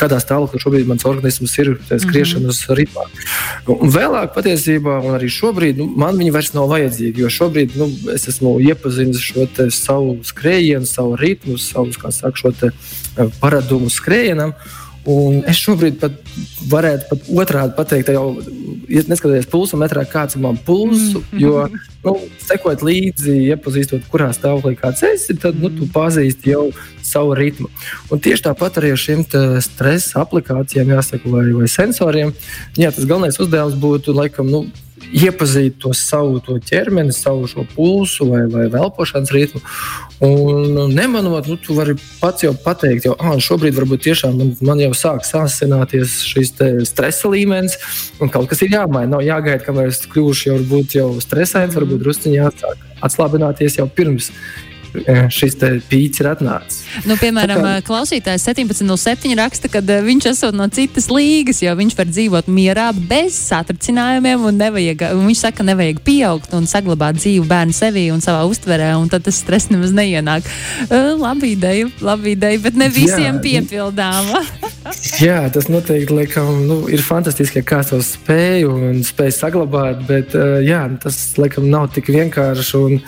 kādā 0.00 0.16
stāvoklī 0.22 0.60
šobrīd 0.62 0.88
mans 0.88 1.04
organisms 1.08 1.56
ir 1.60 1.74
skriešanas 1.90 2.60
mm 2.60 2.68
-hmm. 2.68 2.78
ritmā. 2.78 3.04
Un 3.74 3.92
vēlāk, 3.92 4.32
patiesībā, 4.36 4.98
un 5.04 5.16
arī 5.18 5.28
šobrīd, 5.28 5.76
nu, 5.76 5.86
man 5.96 6.16
viņi 6.16 6.32
vairs 6.32 6.52
nav 6.56 6.70
vajadzīgi, 6.72 7.20
jo 7.20 7.28
šobrīd 7.28 7.76
nu, 7.76 7.90
es 8.14 8.28
esmu 8.28 8.56
iepazinis 8.60 9.20
šo 9.20 9.46
savu 9.70 10.18
skrējienu, 10.24 10.86
savu 10.86 11.16
ritmu, 11.16 11.58
savu 11.58 11.92
saka, 11.92 12.36
šo 12.36 12.52
uh, 12.62 12.70
paradumu 13.40 13.90
skrējienam. 13.90 14.54
Un 15.08 15.38
es 15.48 15.56
šobrīd 15.56 15.96
pat 16.00 16.16
varētu 16.68 17.06
pat 17.08 17.28
otrādi 17.42 17.72
pateikt, 17.76 18.10
jau 18.12 18.34
neskatoties 18.90 19.48
pulsu 19.48 19.78
metrā, 19.80 20.02
kāds 20.04 20.36
ir 20.36 20.42
mans 20.44 20.60
pulss. 20.66 21.14
Mm 21.14 21.22
-hmm. 21.30 21.40
Jo, 21.40 21.68
nu, 22.04 22.16
sekot 22.44 22.82
līdzi, 22.82 23.36
iepazīstot, 23.54 24.04
kurā 24.12 24.28
stāvoklī 24.36 24.76
kāds 24.76 25.02
esi, 25.02 25.34
tad 25.34 25.56
nu, 25.56 25.70
tu 25.70 25.88
pazīsti 25.88 26.52
jau 26.52 26.70
savu 27.02 27.34
ritmu. 27.34 27.68
Un 28.10 28.20
tieši 28.20 28.42
tāpat 28.42 28.76
arī 28.76 28.92
ar 28.92 29.00
šīm 29.00 29.24
stresa 29.60 30.20
aplikācijām, 30.20 30.88
jāsaka, 30.88 31.30
vai, 31.30 31.52
vai 31.52 31.68
sensoriem. 31.68 32.32
Jā, 32.76 32.92
tas 32.92 33.04
galvenais 33.04 33.40
uzdevums 33.40 33.74
būtu 33.74 34.14
laikam. 34.14 34.50
Nu, 34.50 34.66
iepazīt 35.10 35.78
to 35.82 35.92
savu 35.96 36.38
to 36.44 36.58
ķermeni, 36.62 37.12
savu 37.14 37.48
pulsu 37.74 38.28
vai, 38.30 38.44
vai 38.50 38.66
elpošanas 38.68 39.32
ritmu. 39.34 39.62
Un 40.26 40.92
nemanot, 40.94 41.48
nu, 41.48 41.56
tu 41.56 41.74
vari 41.74 41.96
pats 42.20 42.44
jau 42.44 42.52
pateikt, 42.64 43.06
jau 43.08 43.16
ah, 43.18 43.38
šobrīd 43.40 43.76
varbūt 43.78 44.04
tiešām 44.04 44.36
man, 44.36 44.52
man 44.66 44.82
jau 44.82 44.92
sāk 44.96 45.24
sāsināties 45.26 46.20
šis 46.28 46.52
stresa 46.90 47.32
līmenis, 47.32 47.78
un 48.20 48.32
kaut 48.32 48.50
kas 48.50 48.62
ir 48.64 48.74
jāmaina. 48.76 49.16
Nav 49.16 49.24
jāgaida, 49.26 49.64
kamēr 49.64 49.90
es 49.90 50.04
kļūšu 50.10 50.52
jau, 50.52 50.82
jau 50.94 51.10
stresains, 51.24 51.76
varbūt 51.78 52.04
druskuļi 52.04 52.36
jāsāk 52.36 52.88
atslābināties 53.00 53.80
jau 53.80 53.88
pirms 53.88 54.30
šis 55.32 55.56
pīķis 55.90 56.22
ir 56.22 56.28
atnācis. 56.30 56.82
Nu, 57.08 57.16
piemēram, 57.20 57.62
kā... 57.62 57.74
klausītājs 57.86 58.46
17.07 58.50 59.36
raksta, 59.38 59.70
ka 59.72 59.82
viņš 59.82 60.30
esot 60.32 60.56
no 60.56 60.66
citas 60.72 61.08
līgas, 61.12 61.62
jo 61.64 61.74
viņš 61.78 61.96
var 61.98 62.10
dzīvot 62.10 62.50
mierā 62.50 62.90
bez 62.94 63.38
satricinājumiem. 63.50 64.48
Nevajag, 64.60 65.06
viņš 65.20 65.44
saka, 65.44 65.60
ka 65.60 65.66
nevajag 65.68 66.00
pieaugt 66.06 66.54
un 66.56 66.68
saglabāt 66.70 67.18
dzīvu 67.20 67.46
bērnu 67.50 67.74
sevī 67.76 68.06
un 68.14 68.22
savā 68.24 68.42
uztverē, 68.48 68.92
un 69.00 69.10
tad 69.12 69.26
tas 69.26 69.40
stress 69.42 69.70
nemaz 69.72 69.92
neienāk. 69.96 70.46
Uh, 70.88 71.12
labi 71.20 71.54
ideja, 71.56 71.88
labi 72.04 72.34
ideja, 72.36 72.60
bet 72.64 72.78
ne 72.80 72.88
visiem 72.92 73.36
jā, 73.36 73.42
piepildāma. 73.44 74.42
jā, 75.26 75.42
tas 75.52 75.68
noteikti 75.72 76.16
laikam, 76.16 76.64
nu, 76.68 76.80
ir 76.92 77.04
fantastiski, 77.04 77.62
ka 77.62 77.76
kāds 77.76 77.92
to 77.92 78.00
spēj 78.04 78.66
un 78.70 79.02
spēj 79.06 79.34
saglabāt, 79.36 80.04
bet 80.08 80.36
uh, 80.38 80.58
jā, 80.64 80.82
tas 81.02 81.18
laikam 81.40 81.68
nav 81.70 81.90
tik 81.94 82.12
vienkārši. 82.14 82.80
Un, 82.80 83.02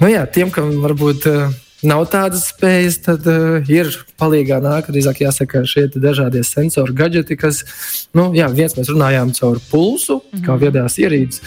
nu, 0.00 0.08
jā, 0.10 0.24
tiem, 0.30 0.50
kam 0.54 0.70
var 0.82 0.94
varbūt 0.94 1.28
uh, 1.30 1.52
nav 1.84 2.06
tādas 2.12 2.48
spējas, 2.50 2.98
tad 3.04 3.28
uh, 3.30 3.60
ir 3.70 3.90
palīdzīgā 4.20 4.60
nāk, 4.64 4.90
drīzāk 4.92 5.22
jāsaka, 5.24 5.64
šie 5.68 5.86
dažādie 5.94 6.44
sensori, 6.46 6.96
gadgeti, 6.96 7.36
kas, 7.40 7.62
nu, 8.16 8.30
jā, 8.36 8.48
viens 8.52 8.76
mēs 8.78 8.90
runājām 8.92 9.34
caur 9.36 9.60
pulsu, 9.70 10.20
mm 10.20 10.38
-hmm. 10.38 10.44
kā 10.46 10.58
viedās 10.60 10.98
ierīces, 10.98 11.40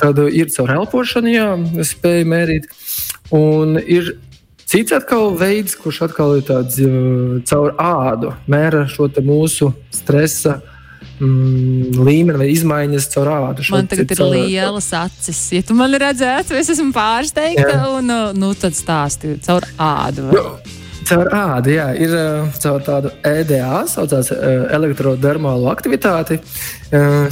tad 0.00 0.18
uh, 0.18 0.32
ir 0.32 0.50
caur 0.50 0.70
elpošanu, 0.80 1.32
jā, 1.32 1.48
spēja 1.84 2.28
mērīt. 2.28 2.68
Un 3.30 3.78
ir 3.86 4.16
Cits 4.72 4.92
atkal 4.92 5.34
veids, 5.36 5.74
kurš 5.76 5.98
atkal 6.06 6.38
ir 6.38 6.44
tāds 6.48 6.78
uh, 6.80 7.42
caur 7.44 7.74
ādu, 7.76 8.30
mēra 8.48 8.86
šo 8.88 9.10
mūsu 9.20 9.74
stresa 9.92 10.62
mm, 11.22 12.02
līmeni 12.02 12.40
vai 12.42 12.50
izmaiņas 12.52 13.08
caur 13.14 13.32
ādu. 13.36 13.66
Man 13.72 13.90
tagad 13.90 14.12
ir 14.12 14.20
caur... 14.20 14.36
lielas 14.36 14.92
acis. 14.98 15.40
Ja 15.54 15.64
tu 15.66 15.76
man 15.78 15.94
redzētu, 16.02 16.58
es 16.58 16.72
esmu 16.74 16.90
pārsteigta. 16.96 17.72
Jā. 17.78 17.90
Un, 17.98 18.14
nu, 18.38 18.52
tad 18.58 18.76
stāsti 18.78 19.36
caur 19.46 19.66
ādu. 19.78 20.28
Vai? 20.28 20.38
Nu, 20.38 20.78
caur 21.08 21.30
ādu, 21.36 21.74
jā, 21.74 21.88
ir 21.98 22.16
caur 22.62 22.84
tādu 22.86 23.12
EDA, 23.26 23.82
saucās 23.90 24.32
elektrodermālu 24.32 25.68
aktivitāti. 25.72 26.38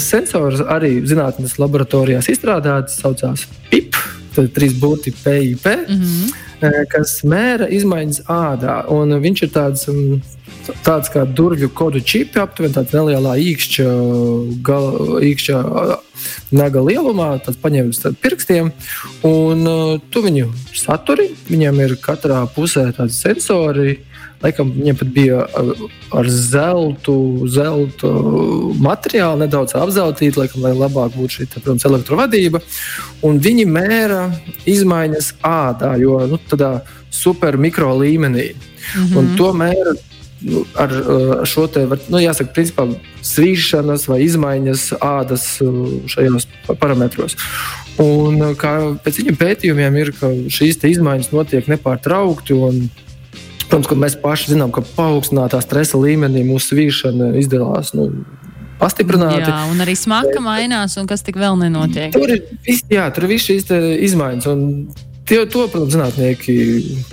Sensors 0.01 0.63
arī 0.65 0.99
zinātnes 1.09 1.59
laboratorijās 1.61 2.31
izstrādāts, 2.33 2.99
saucās 3.03 3.47
PIP, 3.71 3.99
tad 4.35 4.53
trīs 4.57 4.77
burti 4.81 5.13
PIP, 5.15 5.67
mm 5.67 6.01
-hmm. 6.01 6.39
Kas 6.93 7.21
mēra 7.27 7.69
izmaiņas 7.73 8.25
ādā. 8.31 8.83
Un 8.93 9.17
viņš 9.23 9.43
ir 9.47 9.53
tāds 9.55 9.89
um, 9.93 10.21
tāds 10.85 11.11
kā 11.13 11.25
durvju 11.25 11.71
kodu 11.75 12.01
čipi, 12.05 12.41
aptuveni 12.41 12.75
tāda 12.75 13.01
nelielā 13.01 13.37
īkšķa, 13.41 13.87
gal, 14.67 14.89
īkšķa 15.25 15.61
naga 16.57 16.83
lielumā, 16.85 17.31
tad 17.45 17.59
paņemts 17.63 18.05
pirkstiem, 18.23 18.73
un 19.27 19.67
tu 20.13 20.25
viņu 20.25 20.51
saturi. 20.77 21.31
Viņam 21.51 21.81
ir 21.87 21.97
katrā 22.03 22.43
pusē 22.55 22.91
tādi 22.97 23.17
sensori 23.17 23.99
Laikam 24.41 24.71
viņiem 24.73 24.97
pat 24.97 25.09
bija 25.13 25.43
ar, 25.61 25.71
ar 26.17 26.29
zeltu, 26.33 27.15
zeltu 27.53 28.11
materiālu 28.81 29.43
nedaudz 29.43 29.75
apzeltīta, 29.77 30.41
laikam, 30.41 30.65
lai 30.65 30.73
labāk 30.73 31.13
būtu 31.17 31.41
šī 31.41 31.49
protams, 31.59 31.85
elektrovadība. 31.85 32.63
Un 33.27 33.41
viņi 33.45 33.67
mēra 33.69 34.23
izmaiņas 34.65 35.35
ādā, 35.45 35.93
jo 36.01 36.17
nu, 36.31 36.41
tādā 36.49 36.79
super 37.11 37.59
mikro 37.61 37.93
līmenī. 38.01 38.55
Mm 38.55 39.05
-hmm. 39.05 39.19
Un 39.19 39.37
to 39.37 39.53
mēra 39.53 39.95
nu, 40.41 40.65
ar 40.75 40.93
šo 41.45 41.67
te, 41.67 41.85
nu, 42.09 42.21
jāsaka, 42.21 42.53
principā 42.55 42.87
svīšanas 43.23 44.07
vai 44.09 44.23
izmaiņas 44.25 44.87
ādas 45.01 45.47
šajos 46.07 46.49
parametros. 46.81 47.37
Un 48.01 48.41
kā 48.61 48.75
pēc 49.05 49.21
viņiem 49.21 49.37
pētījumiem 49.41 50.01
ir, 50.01 50.13
ka 50.17 50.33
šīs 50.49 50.81
izmaiņas 50.95 51.33
notiek 51.35 51.69
nepārtraukti. 51.69 52.57
Protams, 53.71 53.87
ka 53.87 53.95
mēs 53.95 54.17
paši 54.19 54.57
zinām, 54.57 54.73
ka 54.75 54.83
paaugstinātā 54.83 55.61
stresa 55.63 56.01
līmenī 56.01 56.43
mūsu 56.49 56.75
svīšana 56.75 57.31
izdevās. 57.39 57.93
Nu, 57.95 58.09
pastiprināti. 58.81 59.45
Jā, 59.47 59.61
un 59.71 59.85
arī 59.85 59.95
smaka 59.99 60.43
mainās, 60.43 60.97
un 60.99 61.07
kas 61.11 61.23
tik 61.27 61.39
vēl 61.39 61.59
nenotiek. 61.61 62.11
Tur 62.15 62.33
ir, 62.35 62.43
vis, 62.67 62.83
jā, 62.91 63.07
tur 63.15 63.29
ir 63.29 63.37
viss 63.37 63.47
šīs 63.47 63.71
izmaiņas. 64.09 64.49
Tie, 65.31 65.39
to, 65.47 65.69
protams, 65.71 65.95
zinātnieki 65.95 66.57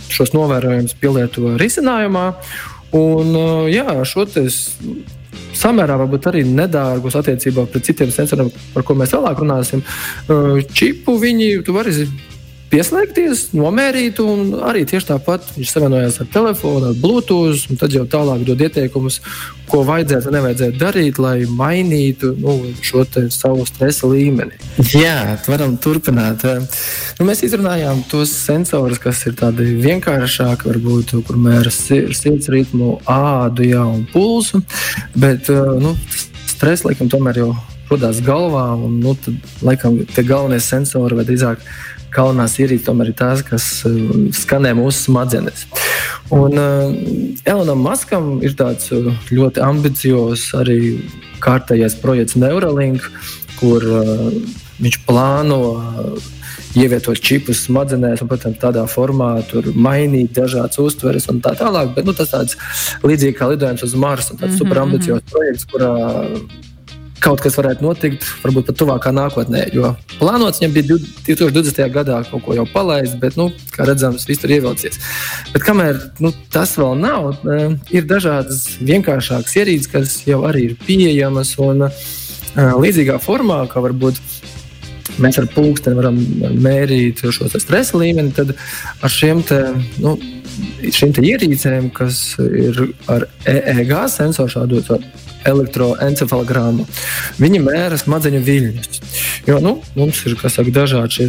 šos 0.09 0.33
novērojumus 0.33 0.97
pielieto 0.97 1.53
risinājumā. 1.61 2.31
Un, 2.97 3.35
jā, 3.69 3.85
šo 4.07 4.25
samērā 5.57 5.97
varbūt 5.99 6.29
arī 6.31 6.41
nedārgus 6.47 7.17
attiecībā 7.19 7.67
pret 7.69 7.85
citiem 7.85 8.09
sensoriem, 8.13 8.49
par 8.73 8.85
ko 8.87 8.95
mēs 8.97 9.13
vēlāk 9.13 9.43
runāsim. 9.43 9.83
Čipu 10.73 11.17
viņi, 11.21 11.51
tu 11.67 11.75
vari 11.75 11.93
pieslēgties, 12.71 13.49
nomērīt, 13.55 14.19
un 14.23 14.57
arī 14.67 14.83
tieši 14.87 15.11
tāpat 15.13 15.45
viņš 15.55 15.73
savienojās 15.73 16.19
ar 16.23 16.31
telefonu, 16.33 16.89
ar 16.89 16.97
Bluetooth, 17.01 17.67
un 17.71 17.79
tad 17.79 17.93
jau 17.95 18.03
tālāk 18.09 18.43
dod 18.47 18.63
ieteikumus, 18.65 19.19
ko 19.67 19.81
vajadzētu 19.87 20.29
un 20.29 20.35
nevajadzētu 20.37 20.79
darīt, 20.79 21.19
lai 21.19 21.35
mainītu 21.47 22.33
nu, 22.39 22.55
šo 22.85 23.03
savu 23.33 23.65
stresa 23.67 24.07
līmeni. 24.07 24.55
Jā, 24.95 25.37
varam 25.47 25.75
turpināt. 25.83 26.45
Nu, 27.19 27.27
mēs 27.27 27.43
izrunājām 27.47 28.03
tos 28.11 28.31
sensorus, 28.31 29.01
kas 29.03 29.25
ir 29.27 29.35
tādi 29.39 29.73
vienkāršāki, 29.83 30.69
varbūt, 30.71 31.17
kur 31.27 31.39
mēra 31.39 31.73
sirds 31.73 32.51
ritmu, 32.53 32.97
ādu 33.11 33.67
jā, 33.67 33.83
un 33.83 34.05
pulsu, 34.11 34.63
bet 35.15 35.51
nu, 35.51 35.95
stress 36.47 36.87
laikam 36.87 37.11
tomēr 37.11 37.43
jau 37.43 37.51
rodās 37.87 38.19
galvā, 38.23 38.69
un 38.83 38.99
nu, 39.03 39.15
tad, 39.23 39.37
laikam 39.63 40.01
tie 40.11 40.23
galvenie 40.27 40.59
sensori 40.63 41.15
vai 41.15 41.27
drīzāk 41.27 41.63
galvenās 42.13 42.57
ierīces 42.61 42.85
tomēr 42.87 43.11
ir 43.11 43.17
tās, 43.19 43.43
kas 43.45 43.65
uh, 43.87 43.95
skanē 44.35 44.73
mūsu 44.77 45.07
smadzenes. 45.07 45.65
Un 46.33 46.57
uh, 46.59 46.93
Elanam 47.47 47.83
Maskam 47.85 48.37
ir 48.45 48.55
tāds 48.59 48.91
uh, 48.95 49.11
ļoti 49.31 49.63
ambiciozs 49.63 50.49
arī 50.57 50.79
kārtējais 51.43 51.99
projekts 52.01 52.39
Neuralink, 52.39 53.05
kur 53.59 53.83
uh, 53.83 54.31
viņš 54.81 54.99
plāno 55.07 55.61
uh, 55.75 56.33
ievietot 56.77 57.19
čipus 57.23 57.63
smadzenēs, 57.65 58.21
un, 58.21 58.29
protams, 58.29 58.59
tādā 58.61 58.83
formā 58.89 59.31
mainīt 59.73 60.33
dažādas 60.37 60.79
uztveres 60.83 61.27
un 61.31 61.41
tā 61.43 61.55
tālāk. 61.57 61.93
Bet 61.95 62.07
nu, 62.07 62.15
tas 62.17 62.33
tāds 62.33 62.57
līdzīgi 63.05 63.37
kā 63.37 63.49
lidojums 63.53 63.85
uz 63.87 63.95
Marsu, 63.95 64.35
tāds 64.35 64.41
mm 64.41 64.53
-hmm. 64.53 64.57
superambiciozs 64.63 65.31
projekts, 65.31 65.65
kurā 65.71 65.93
kaut 67.23 67.41
kas 67.43 67.57
varētu 67.57 67.85
notikt, 67.85 68.25
varbūt 68.43 68.69
pat 68.69 68.79
tuvākā 68.79 69.13
nākotnē. 69.15 69.65
Jo 69.75 69.93
plānots 70.17 70.61
viņam 70.61 70.75
bija 70.75 70.97
2020. 71.27 71.81
gadā 71.93 72.19
kaut 72.29 72.43
ko 72.45 72.57
jau 72.57 72.65
palaist, 72.71 73.17
bet, 73.21 73.37
nu, 73.39 73.49
kā 73.73 73.87
redzams, 73.89 74.27
viss 74.29 74.43
tur 74.43 74.53
ievilcies. 74.53 74.99
Bet 75.53 75.65
kamēr 75.67 75.99
nu, 76.23 76.33
tas 76.53 76.75
vēl 76.79 76.97
nav, 77.01 77.31
e, 77.41 77.59
ir 77.97 78.07
dažādas 78.09 78.65
vienkāršākas 78.81 79.57
ierīces, 79.61 79.91
kas 79.91 80.19
jau 80.27 80.43
arī 80.49 80.71
ir 80.71 80.77
pieejamas 80.85 81.55
un 81.63 81.87
e, 81.87 81.91
līdzīgā 82.55 83.19
formā, 83.23 83.63
kā 83.71 83.83
varbūt 83.83 84.21
mēs 85.23 85.39
ar 85.41 85.49
pulksteni 85.53 85.99
varam 85.99 86.17
mērīt 86.63 87.23
šo 87.33 87.49
stresa 87.53 87.99
līmeni, 87.99 88.33
tad 88.37 88.55
ar 88.55 89.13
šiem 89.13 89.43
te, 89.47 89.61
nu, 90.03 90.17
šīm 90.93 91.15
ierīcēm, 91.21 91.91
kas 91.95 92.35
ir 92.41 92.83
ar 93.11 93.27
EEG 93.47 93.93
sensoru 94.13 94.53
šādu 94.53 94.83
elektroencefalogrammu. 95.47 96.85
Viņi 97.39 97.63
mēra 97.63 97.97
smadzeņu 97.99 98.41
viļņus. 98.43 99.01
Jo 99.47 99.61
nu, 99.63 99.77
mums 99.95 100.19
ir 100.27 100.35
saka, 100.41 100.73
dažādi 100.75 101.21
šie 101.21 101.27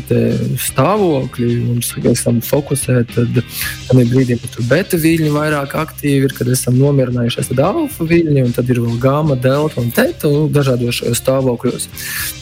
stāvokļi, 0.64 1.48
mums 1.68 1.92
esam 2.10 2.40
fokusēti. 2.42 3.14
Tad, 3.14 3.40
tad 3.86 4.00
brīdī, 4.10 4.40
kad 4.42 4.56
tur 4.56 4.66
beta 4.70 4.98
viļņi 4.98 5.30
vairāk 5.34 5.76
aktīvi 5.78 6.26
ir, 6.26 6.34
kad 6.34 6.50
esam 6.50 6.80
nomierinājušies, 6.80 7.52
tad 7.52 7.62
alfa 7.68 8.08
viļņi, 8.10 8.44
un 8.48 8.54
tad 8.56 8.70
ir 8.72 8.82
vēl 8.82 8.98
gama, 9.02 9.38
delta 9.38 9.82
un 9.84 9.92
teta 9.94 10.30
un 10.32 10.50
dažādos 10.54 11.04
stāvokļos. 11.20 11.90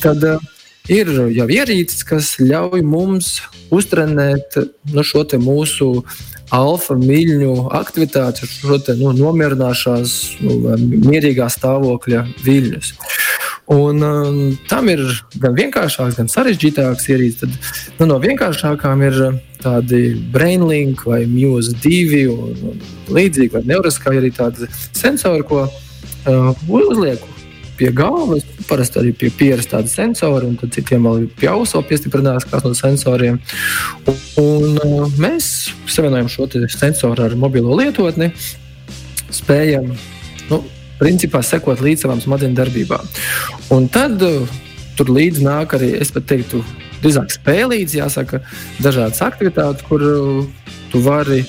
Tad, 0.00 0.24
uh, 0.24 0.55
ir 0.92 1.10
jau 1.34 1.46
ierīces, 1.50 2.04
kas 2.06 2.34
ļauj 2.40 2.82
mums 2.86 3.40
uztrenēt 3.74 4.58
nu, 4.92 5.04
šo 5.04 5.24
mūsu 5.42 5.90
alfa 6.54 6.94
mīļņu 6.98 7.54
aktivitāti, 7.74 8.46
šo 8.46 8.78
te, 8.78 8.94
nu, 8.98 9.10
nomierināšanās, 9.16 10.14
nu, 10.46 10.76
mierīgā 11.08 11.48
stāvokļa 11.50 12.22
viļņus. 12.44 12.92
Un, 13.74 13.98
um, 13.98 14.36
tam 14.70 14.86
ir 14.92 15.02
gan 15.42 15.56
vienkāršāks, 15.58 16.14
gan 16.20 16.30
sarežģītāks 16.30 17.08
ierīces. 17.10 17.40
Tad, 17.42 17.96
nu, 17.98 18.12
no 18.12 18.20
vienkāršākām 18.22 19.02
ir 19.08 19.18
tādi 19.58 20.02
brainlink 20.30 21.02
vai 21.08 21.24
Muse 21.26 21.74
2 21.82 22.20
un, 22.30 22.52
un 22.70 22.84
līdzīgi, 23.10 23.50
vai 23.56 23.64
neuraskā 23.66 24.14
arī 24.14 24.30
tādi 24.36 24.70
sensori, 24.94 25.42
ko 25.50 25.64
uh, 25.66 26.68
uzlieku 26.70 27.35
pie 27.76 27.90
galvas, 27.94 28.44
parasti 28.68 29.00
arī 29.00 29.12
pie 29.16 29.30
pieres 29.34 29.68
tāda 29.70 29.90
sensora, 29.90 30.46
un 30.48 30.56
citiem 30.72 31.06
vēl 31.06 31.26
pie 31.38 31.50
auso 31.52 31.82
piestiprinās 31.86 32.46
kāds 32.48 32.66
no 32.66 32.74
sensoriem. 32.76 33.40
Un, 34.08 34.20
un 34.42 34.78
uh, 34.80 35.18
mēs 35.20 35.50
savienojam 35.90 36.30
šo 36.32 36.48
sensoru 36.72 37.26
ar 37.26 37.36
mobilo 37.38 37.76
lietotni, 37.78 38.30
spējam 39.34 39.92
nu, 40.50 40.62
principā 41.00 41.42
sekot 41.44 41.82
līdz 41.84 42.06
savām 42.06 42.22
smadzeņu 42.24 42.58
darbībām. 42.58 43.12
Un 43.76 43.90
tad 43.92 44.22
uh, 44.24 44.56
tur 44.96 45.12
līdzi 45.12 45.44
nāk 45.44 45.76
arī, 45.76 45.92
es 46.00 46.12
pat 46.14 46.28
teiktu, 46.32 46.62
drīzāk 47.02 47.34
spēlīts, 47.34 47.98
jāsaka, 47.98 48.40
dažādas 48.80 49.20
aktivitātes, 49.26 49.84
kur 49.88 50.02
uh, 50.02 50.74
tu 50.92 51.04
vari 51.04 51.44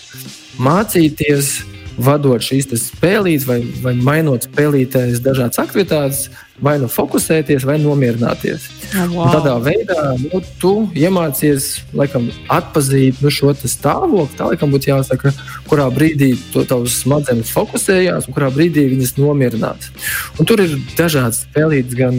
mācīties 0.62 1.77
vadot 1.98 2.44
šīs 2.44 2.70
spēlītes, 2.82 3.48
vai, 3.50 3.60
vai 3.84 3.94
mainot 3.98 4.48
spēlītēs 4.48 5.22
dažādas 5.26 5.62
aktivitātes, 5.64 6.28
vai 6.64 6.78
nu 6.82 6.88
fokusēties, 6.90 7.66
vai 7.68 7.78
nomierināties. 7.82 8.66
Oh, 8.88 9.12
wow. 9.12 9.26
Un 9.26 9.34
tādā 9.36 9.54
veidā 9.62 10.04
nu, 10.22 10.42
tu 10.62 10.74
iemācies 10.98 11.70
laikam, 11.98 12.30
atpazīt 12.54 13.22
nu, 13.22 13.32
šo 13.34 13.54
stāvokli. 13.58 14.38
Tā 14.40 14.50
laikam 14.52 14.74
būtu 14.74 14.92
jāsaka, 14.92 15.34
kurā 15.70 15.88
brīdī 15.94 16.34
to 16.54 16.64
tavs 16.68 17.02
smadzenes 17.04 17.52
fokusējās 17.54 18.30
un 18.30 18.38
kurā 18.38 18.50
brīdī 18.54 18.88
viņas 18.94 19.18
nomierinās. 19.20 19.92
Un 20.40 20.50
tur 20.50 20.64
ir 20.64 20.78
dažādas 20.98 21.44
spēlītes, 21.46 21.98
gan 21.98 22.18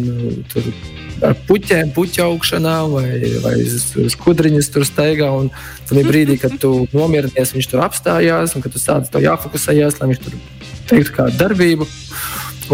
tur 0.52 0.70
ar 1.24 1.34
puķiem, 1.48 1.90
puķa 1.96 2.28
augšanā 2.28 2.76
vai, 2.92 3.08
vai 3.42 3.56
skudriņas 4.14 4.70
tur 4.74 4.86
staigā. 4.86 5.32
Un 5.34 5.50
tad 5.88 5.98
brīdī, 6.06 6.38
kad 6.38 6.54
tu 6.62 6.86
nomierinies, 6.94 7.56
viņš 7.56 7.70
tur 7.72 7.82
apstājās 7.88 8.54
un 8.54 8.64
kad 8.64 8.74
tu 8.74 8.82
sāc 8.82 9.10
to 9.10 9.22
jāfokusējas, 9.24 9.98
lai 9.98 10.12
viņš 10.12 10.24
tur 10.28 10.38
veiktu 10.92 11.18
kādu 11.18 11.42
darbību. 11.42 11.90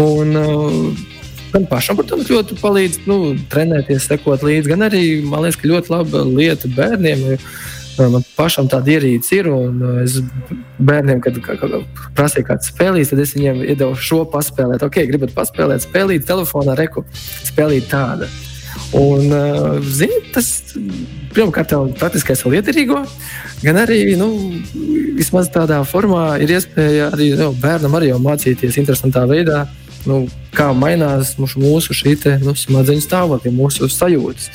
Un, 0.03 0.35
uh, 0.35 1.13
Gan 1.55 1.63
pašam, 1.71 1.95
protams, 1.95 2.27
ļoti 2.27 2.57
palīdz 2.59 3.05
nu, 3.07 3.17
trenēties, 3.47 4.09
sekot 4.09 4.41
līdzi, 4.43 4.73
gan 4.73 4.81
arī 4.89 5.05
man 5.23 5.45
liekas, 5.45 5.55
ka 5.61 5.69
ļoti 5.71 5.91
laba 5.93 6.23
lieta 6.27 6.67
bērniem. 6.75 7.21
Man 7.95 8.25
pašam 8.35 8.67
tāda 8.67 8.91
ierīce 8.97 9.37
ir, 9.37 9.47
un 9.47 9.77
es 10.01 10.17
bērniem, 10.83 11.21
kad 11.23 11.37
kā, 11.45 11.55
kā, 11.61 11.69
prasīju 12.17 12.49
kādu 12.49 12.67
spēlīt, 12.67 13.07
tad 13.13 13.21
es 13.23 13.31
viņiem 13.37 13.61
iedevu 13.69 13.95
šo 13.95 14.25
paspēlēt. 14.33 14.83
Ok, 14.83 14.99
gribat 15.07 15.31
paspēlēt, 15.37 15.85
spēlīt 15.85 16.27
telefonā, 16.27 16.75
reku, 16.75 17.05
spēlīt 17.47 17.87
tādu. 17.93 18.27
Un, 18.99 19.31
uh, 19.31 19.79
zini, 19.79 20.19
tas 20.35 20.49
pirmkārt 21.31 21.71
jau 21.71 21.85
praktiskais 21.95 22.43
vēl 22.43 22.57
liederīgo, 22.57 22.99
gan 23.63 23.79
arī 23.79 24.01
nu, 24.19 24.27
vismaz 25.15 25.47
tādā 25.55 25.79
formā 25.87 26.33
ir 26.43 26.51
iespēja 26.57 27.13
arī 27.15 27.31
nu, 27.39 27.53
bērnam 27.63 27.95
arī 27.95 28.11
mācīties 28.19 28.75
interesantā 28.83 29.23
veidā, 29.31 29.63
nu, 30.09 30.25
kā 30.55 30.69
mainās 30.77 31.35
mūsu, 31.39 31.61
mūsu 31.63 31.95
šī 31.97 32.15
te, 32.21 32.35
nu, 32.43 32.55
smadzeņu 32.57 33.03
stāvokļa, 33.05 33.55
mūsu 33.55 33.89
sajūtas. 33.91 34.51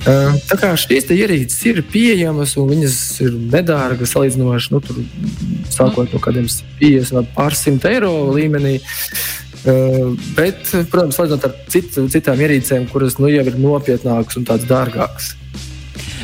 Tā 0.00 0.56
kā 0.56 0.70
šīs 0.80 1.10
ierīces 1.12 1.58
ir 1.68 1.82
pieejamas 1.92 2.54
un 2.56 2.70
viņas 2.70 2.96
ir 3.26 3.34
nedārgas, 3.52 4.14
salīdzinoši, 4.14 4.72
nu, 4.72 4.80
tur, 4.84 5.02
sākot 5.68 6.14
no 6.14 6.22
kādiem 6.24 6.48
50 6.48 7.20
līdz 7.20 7.34
pār 7.36 7.56
100 7.58 7.92
eiro 7.92 8.14
līmenī. 8.32 8.78
Bet, 9.60 10.70
protams, 10.88 11.18
salīdzinot 11.18 11.44
ar 11.44 11.58
citu, 11.68 12.06
citām 12.12 12.40
ierīcēm, 12.40 12.88
kuras 12.88 13.18
nu, 13.20 13.28
jau 13.28 13.44
ir 13.44 13.60
nopietnākas 13.60 14.40
un 14.40 14.48
tādas 14.48 14.70
dārgākas. 14.70 15.34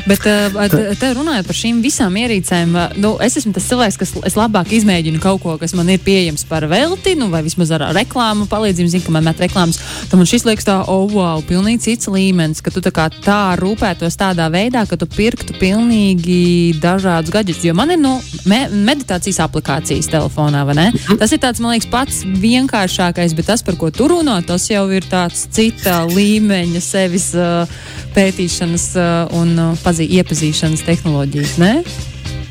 Bet, 0.06 0.22
uh, 0.22 0.94
te 1.00 1.08
runājot 1.16 1.48
par 1.48 1.56
šīm 1.58 1.80
visām 1.82 2.14
ierīcēm, 2.20 2.74
uh, 2.76 2.92
nu, 3.02 3.16
es 3.24 3.34
esmu 3.40 3.50
tas 3.56 3.66
cilvēks, 3.66 3.98
kas 3.98 4.12
es 4.28 4.36
labāk 4.38 4.70
izmēģinu 4.76 5.18
kaut 5.22 5.42
ko, 5.42 5.56
kas 5.58 5.74
man 5.74 5.90
ir 5.90 5.98
pieejams 6.04 6.46
par 6.46 6.68
velti, 6.70 7.16
nu, 7.18 7.26
vai 7.32 7.42
vismaz 7.46 7.72
ar 7.74 7.88
reklāmu 7.96 8.46
palīdzību. 8.50 8.92
Zinu, 8.92 9.04
ka 9.06 9.14
man 9.16 9.26
met 9.26 9.42
reklāmas. 9.42 9.80
Tad 10.06 10.20
man 10.20 10.28
šis 10.30 10.46
liekas 10.46 10.68
tā, 10.68 10.76
oh, 10.92 11.08
wow, 11.10 11.42
pilnīgi 11.46 11.82
cits 11.88 12.10
līmenis, 12.12 12.62
ka 12.62 12.70
tu 12.74 12.82
tā, 12.84 12.92
kā 12.94 13.08
tā 13.24 13.40
rūpētos 13.58 14.18
tādā 14.20 14.46
veidā, 14.52 14.84
ka 14.86 14.98
tu 15.00 15.08
pirktu 15.10 15.56
pilnīgi 15.58 16.76
dažādus 16.82 17.34
gadgetus. 17.34 17.66
Jo 17.66 17.74
man 17.74 17.90
ir 17.94 18.00
nu, 18.00 18.14
me 18.46 18.62
meditācijas 18.70 19.42
aplikācijas 19.42 20.10
telefonā, 20.12 20.62
vai 20.68 20.78
ne? 20.78 20.86
Mhm. 20.92 21.18
Tas 21.22 21.34
ir 21.34 21.42
tāds, 21.42 21.62
man 21.62 21.74
liekas, 21.74 21.90
pats 21.90 22.22
vienkāršākais, 22.46 23.34
bet 23.34 23.50
tas, 23.50 23.66
par 23.66 23.78
ko 23.80 23.90
tu 23.90 24.06
runā, 24.12 24.38
tas 24.46 24.68
jau 24.70 24.86
ir 24.94 25.06
tāds 25.10 25.48
cita 25.50 26.04
līmeņa 26.12 26.82
sevis 26.84 27.32
uh, 27.34 27.66
pētīšanas 28.14 28.88
uh, 28.96 29.36
un 29.40 29.54
uh, 29.58 29.74
pazī, 29.96 30.06
iepazīšanas 30.20 30.84
tehnoloģijas. 30.84 31.56
Ne? 31.58 31.72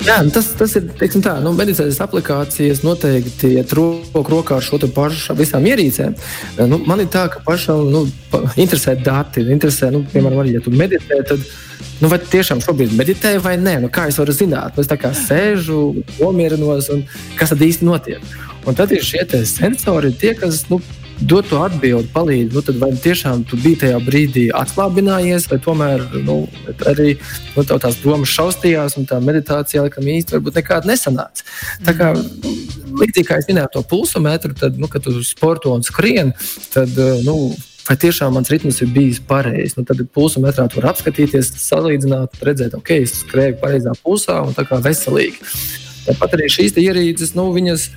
Jā, 0.05 0.19
nu 0.25 0.31
tas, 0.33 0.47
tas 0.57 0.73
ir 0.77 0.89
tā, 1.23 1.35
nu, 1.41 1.53
medicīnas 1.55 1.99
aplikācijas 2.03 2.83
noteikti 2.85 3.55
iet 3.55 3.73
roku 3.73 4.23
rokā 4.29 4.57
ar 4.57 4.65
šo 4.65 4.77
pašu 4.93 5.35
visām 5.37 5.65
ierīcēm. 5.65 6.15
Nu, 6.69 6.79
man 6.85 7.01
ir 7.01 7.09
tā, 7.13 7.27
ka 7.29 7.41
pašam 7.45 7.89
nu, 7.89 8.03
interesē 8.57 8.95
dati, 9.01 9.41
interesē, 9.41 9.91
nu, 9.93 10.03
piemēram, 10.11 10.41
arī, 10.41 10.57
ja 10.57 10.61
tu 10.61 10.73
meditē, 10.73 11.21
tad 11.25 11.41
nu, 12.01 12.09
vai 12.09 12.19
tiešām 12.19 12.61
šobrīd 12.61 12.93
meditēju 12.97 13.41
vai 13.45 13.55
nē, 13.57 13.79
nu, 13.85 13.89
kā 13.93 14.09
es 14.09 14.19
varu 14.21 14.35
zināt, 14.35 14.75
nu, 14.75 14.85
es 14.85 14.91
tā 14.91 14.97
kā 14.99 15.13
sēžu, 15.15 16.03
nomierinos, 16.19 16.91
un 16.93 17.05
kas 17.39 17.53
tad 17.53 17.65
īsti 17.65 17.87
notiek. 17.87 18.35
Un 18.65 18.77
tad 18.77 18.93
ir 18.93 19.05
šie 19.05 19.25
sensori, 19.45 20.13
tie, 20.17 20.33
kas 20.37 20.65
nu, 20.69 20.81
dot 21.21 21.47
to 21.49 21.61
atbildi, 21.63 22.09
palīdz. 22.13 22.55
Nu, 22.55 22.63
tad 22.65 22.79
vai 22.81 22.91
tiešām 22.99 23.45
tu 23.49 23.59
biji 23.61 23.81
tajā 23.85 23.99
brīdī 24.03 24.47
atslābinājies, 24.55 25.47
vai 25.51 25.59
tomēr 25.63 26.03
nu, 26.25 26.41
arī 26.91 27.15
nu, 27.55 27.65
tās 27.65 28.01
domas 28.03 28.33
šaustījās, 28.33 28.97
un 28.99 29.07
tā 29.09 29.19
meditācija 29.23 29.85
laikam 29.85 30.09
īsti 30.15 30.37
varbūt 30.37 30.59
nekāda 30.59 30.91
nesanāca. 30.91 31.45
Tā 31.85 31.95
kā 31.97 32.11
līdzīgi 32.15 33.27
kā 33.29 33.39
es 33.39 33.47
minēju 33.49 33.73
to 33.77 33.85
pulsometru, 33.89 34.55
tad, 34.57 34.79
nu, 34.81 34.91
kad 34.91 35.05
tu 35.05 35.15
sporto 35.25 35.73
un 35.75 35.85
skrien, 35.87 36.33
tad, 36.73 36.91
nu, 37.27 37.37
vai 37.85 37.97
tiešām 38.01 38.35
mans 38.35 38.51
ritms 38.51 38.81
ir 38.81 38.91
bijis 38.93 39.21
pareizs. 39.23 39.77
Nu, 39.77 39.85
tad 39.87 40.01
pulsu 40.13 40.43
metrā 40.43 40.67
var 40.75 40.91
apskatīties, 40.93 41.53
salīdzināt, 41.61 42.39
redzēt, 42.45 42.77
ok, 42.77 42.93
es 43.05 43.19
skrēju 43.23 43.59
pareizā 43.61 43.95
pulsā 44.03 44.41
un 44.45 44.55
tā 44.57 44.67
kā 44.67 44.81
veselīgi. 44.83 45.53
Tāpat 46.05 46.35
arī 46.37 46.49
šīs 46.53 46.75
ierīces, 46.77 47.33
nu, 47.37 47.47
viņas 47.53 47.87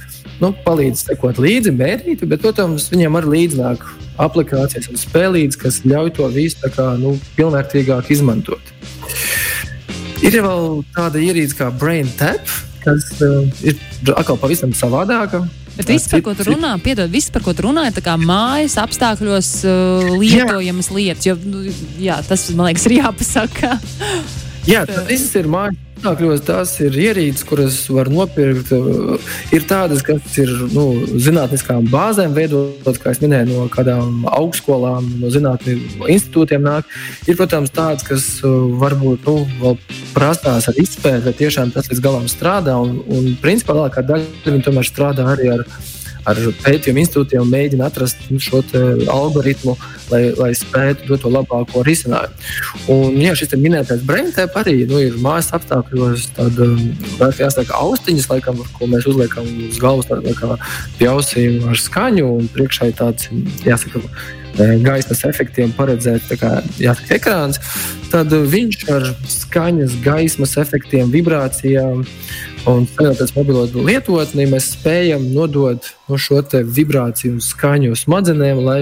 nu, 0.42 0.52
palīdz 0.64 1.04
sekot 1.08 1.40
līdzi, 1.42 1.72
mērīt, 1.74 2.24
bet, 2.28 2.42
protams, 2.44 2.88
viņiem 2.92 3.18
arī 3.20 3.32
līdzināk 3.34 3.84
aplikācijas 4.22 4.90
un 4.90 4.98
spēlītes, 5.00 5.58
kas 5.60 5.82
ļauj 5.86 6.14
to 6.18 6.28
visu 6.34 6.72
kā, 6.74 6.90
nu, 7.00 7.16
pilnvērtīgāk 7.38 8.10
izmantot. 8.14 8.72
Ir 10.24 10.40
vēl 10.42 10.82
tāda 10.96 11.22
ierīce 11.22 11.56
kā 11.58 11.70
Brain 11.78 12.10
Tap, 12.18 12.50
kas 12.82 13.06
uh, 13.22 13.46
ir 13.62 13.78
atkal 14.16 14.38
pavisam 14.40 14.74
savādāka. 14.74 15.44
Bet 15.78 15.92
viss, 15.92 16.10
par 16.10 16.24
ko 16.26 16.32
tu 16.34 16.48
runā, 16.48 16.72
piedod, 16.82 17.06
viss, 17.12 17.30
par 17.30 17.44
ko 17.46 17.54
tu 17.54 17.68
runā, 17.68 17.84
ir 17.86 18.10
mājas 18.26 18.74
apstākļos 18.82 19.52
uh, 19.62 20.08
lietojamas 20.18 20.90
jā. 20.90 20.96
lietas. 20.96 21.28
Jo, 21.28 21.36
nu, 21.38 21.62
jā, 22.02 22.18
tas, 22.26 22.48
man 22.58 22.72
liekas, 22.72 22.88
ir 22.90 22.98
jāpasaka. 22.98 23.76
Jā, 24.68 24.86
tas 24.88 25.06
viss 25.08 25.36
ir 25.38 25.48
apstākļos 25.98 26.42
tās 26.46 26.72
ir 26.84 26.94
ierīces, 26.94 27.42
kuras 27.46 27.78
var 27.90 28.08
nopirkt. 28.12 28.70
Ir 29.54 29.64
tādas, 29.66 30.04
kas 30.06 30.36
ir 30.38 30.52
nu, 30.70 30.84
zinātniskām 31.18 31.88
bāzēm 31.90 32.36
veidotas, 32.36 33.00
kā 33.02 33.14
jau 33.14 33.24
minēju, 33.24 33.48
no 33.50 33.66
kādām 33.72 34.22
augstskolām, 34.30 35.08
no 35.18 35.32
zinātnīs 35.34 35.98
institūtiem. 36.06 36.62
Nāk. 36.68 36.86
Ir, 37.26 37.36
protams, 37.38 37.74
tādas, 37.74 38.06
kas 38.06 38.28
varbūt 38.44 39.26
nu, 39.26 39.42
vēl 39.58 39.78
prasās 40.14 40.70
ar 40.70 40.78
izpēti, 40.78 41.26
vai 41.26 41.36
tiešām 41.42 41.74
tas 41.74 41.90
līdz 41.90 42.04
galam 42.04 42.30
strādā. 42.30 42.78
Un, 42.78 43.00
un 43.10 43.32
principā 43.42 43.74
lielākā 43.74 44.06
daļa 44.06 44.30
viņi 44.46 44.66
tomēr 44.68 44.86
strādā 44.86 45.26
arī 45.34 45.50
ar 45.56 45.66
ar 46.28 46.40
pētījumu 46.62 47.02
institūtiem 47.02 47.48
mēģina 47.52 47.88
atrast 47.88 48.26
šo 48.42 48.62
algoritmu, 49.12 49.74
lai, 50.12 50.22
lai 50.38 50.50
spētu 50.56 51.08
dot 51.08 51.24
to 51.24 51.32
labāko 51.32 51.82
risinājumu. 51.86 52.48
Un, 52.92 53.18
jā, 53.22 53.34
šis 53.38 53.54
minētais 53.60 54.04
braintēp 54.08 54.56
arī 54.60 54.76
nu, 54.88 55.00
ir 55.02 55.18
mājas 55.22 55.52
apstākļos, 55.56 56.28
tad 56.38 56.58
um, 56.64 56.82
jāsaka 57.18 57.78
austiņas, 57.78 58.28
laikam, 58.32 58.60
ko 58.76 58.90
mēs 58.90 59.08
uzliekam 59.10 59.48
uz 59.68 59.80
galvas, 59.82 60.10
tāda 60.10 60.34
kā 60.38 60.58
pjausīm 60.98 61.68
ar 61.70 61.80
skaņu, 61.80 62.26
un 62.40 62.50
priekšā 62.54 62.90
ir 62.90 62.98
tāds, 62.98 63.30
jāsaka, 63.66 64.02
e, 64.58 64.68
gaismas 64.84 65.24
efektiem 65.28 65.72
paredzēt 65.76 66.28
kā, 66.40 66.58
jāsaka, 66.80 67.16
ekrāns, 67.18 67.62
tad 68.12 68.32
viņš 68.32 68.84
ar 68.94 69.08
skaņas, 69.28 69.98
gaismas 70.04 70.56
efektiem, 70.60 71.12
vibrācijām 71.14 72.04
Un 72.68 72.86
skatoties 72.86 73.34
mobilo 73.36 73.64
lietotni, 73.88 74.44
mēs 74.50 74.72
spējam 74.74 75.30
nodot 75.32 75.92
nu, 76.08 76.18
šo 76.20 76.42
vibrāciju 76.52 77.38
un 77.38 77.44
skaņu 77.44 77.96
smadzenēm, 77.96 78.60
lai 78.64 78.80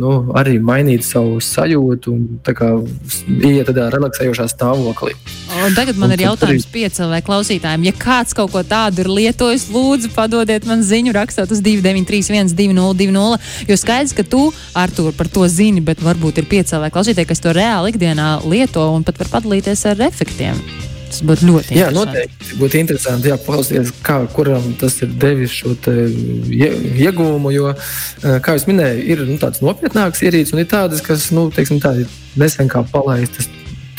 nu, 0.00 0.10
arī 0.38 0.56
mainītu 0.62 1.04
savu 1.04 1.40
sajūtu 1.44 2.12
un 2.14 2.24
iet 2.40 3.68
tādā 3.68 3.88
relaksējošā 3.92 4.46
stāvoklī. 4.52 5.14
Un 5.60 5.74
tagad 5.76 5.98
man 6.00 6.12
un 6.12 6.16
ir 6.16 6.24
jautājums 6.28 6.66
arī... 6.66 6.72
pieciem 6.76 7.14
klausītājiem. 7.26 7.88
Ja 7.90 7.94
kāds 7.98 8.36
kaut 8.36 8.52
ko 8.54 8.62
tādu 8.66 9.04
ir 9.04 9.10
lietojis, 9.10 9.66
lūdzu, 9.74 10.12
padodiet 10.14 10.68
man 10.68 10.84
ziņu, 10.86 11.14
rakstot 11.16 11.52
uz 11.52 11.62
293, 11.64 12.54
202, 12.56 13.40
jo 13.68 13.80
skaidrs, 13.80 14.14
ka 14.16 14.24
tu, 14.24 14.46
Artur, 14.78 15.12
par 15.16 15.28
to 15.32 15.48
zini, 15.50 15.82
bet 15.84 16.04
varbūt 16.04 16.40
ir 16.40 16.48
pieci 16.50 16.80
vai 16.80 16.92
klausītāji, 16.94 17.28
kas 17.32 17.44
to 17.44 17.56
reāli 17.56 17.92
ikdienā 17.92 18.38
lieto 18.46 18.86
un 18.94 19.04
pat 19.06 19.20
var 19.20 19.34
padalīties 19.40 19.84
ar 19.90 20.06
efektiem. 20.08 20.89
Tas 21.10 21.22
būtu 21.26 21.48
ļoti 21.48 21.74
jā, 21.74 21.88
noteikti. 21.94 22.56
Būtu 22.60 22.78
interesanti 22.78 23.32
paklausīties, 23.34 23.92
kā 24.06 24.20
kuram 24.34 24.70
tas 24.80 25.00
ir 25.02 25.10
devis 25.20 25.54
šo 25.58 25.74
iegūmu. 25.74 27.50
Jo, 27.54 27.72
eh, 27.74 28.38
kā 28.44 28.54
jau 28.54 28.70
minēju, 28.70 29.06
ir 29.14 29.24
nu, 29.26 29.38
tādas 29.42 29.64
nopietnākas 29.64 30.22
ierīces, 30.22 30.54
un 30.54 30.62
ir 30.62 30.70
tādas, 30.70 31.02
kas 31.02 31.30
nu, 31.34 31.48
teiksim, 31.50 31.80
tā, 31.82 31.96
nesen 32.38 32.70
kā 32.70 32.84
palaistas 32.92 33.50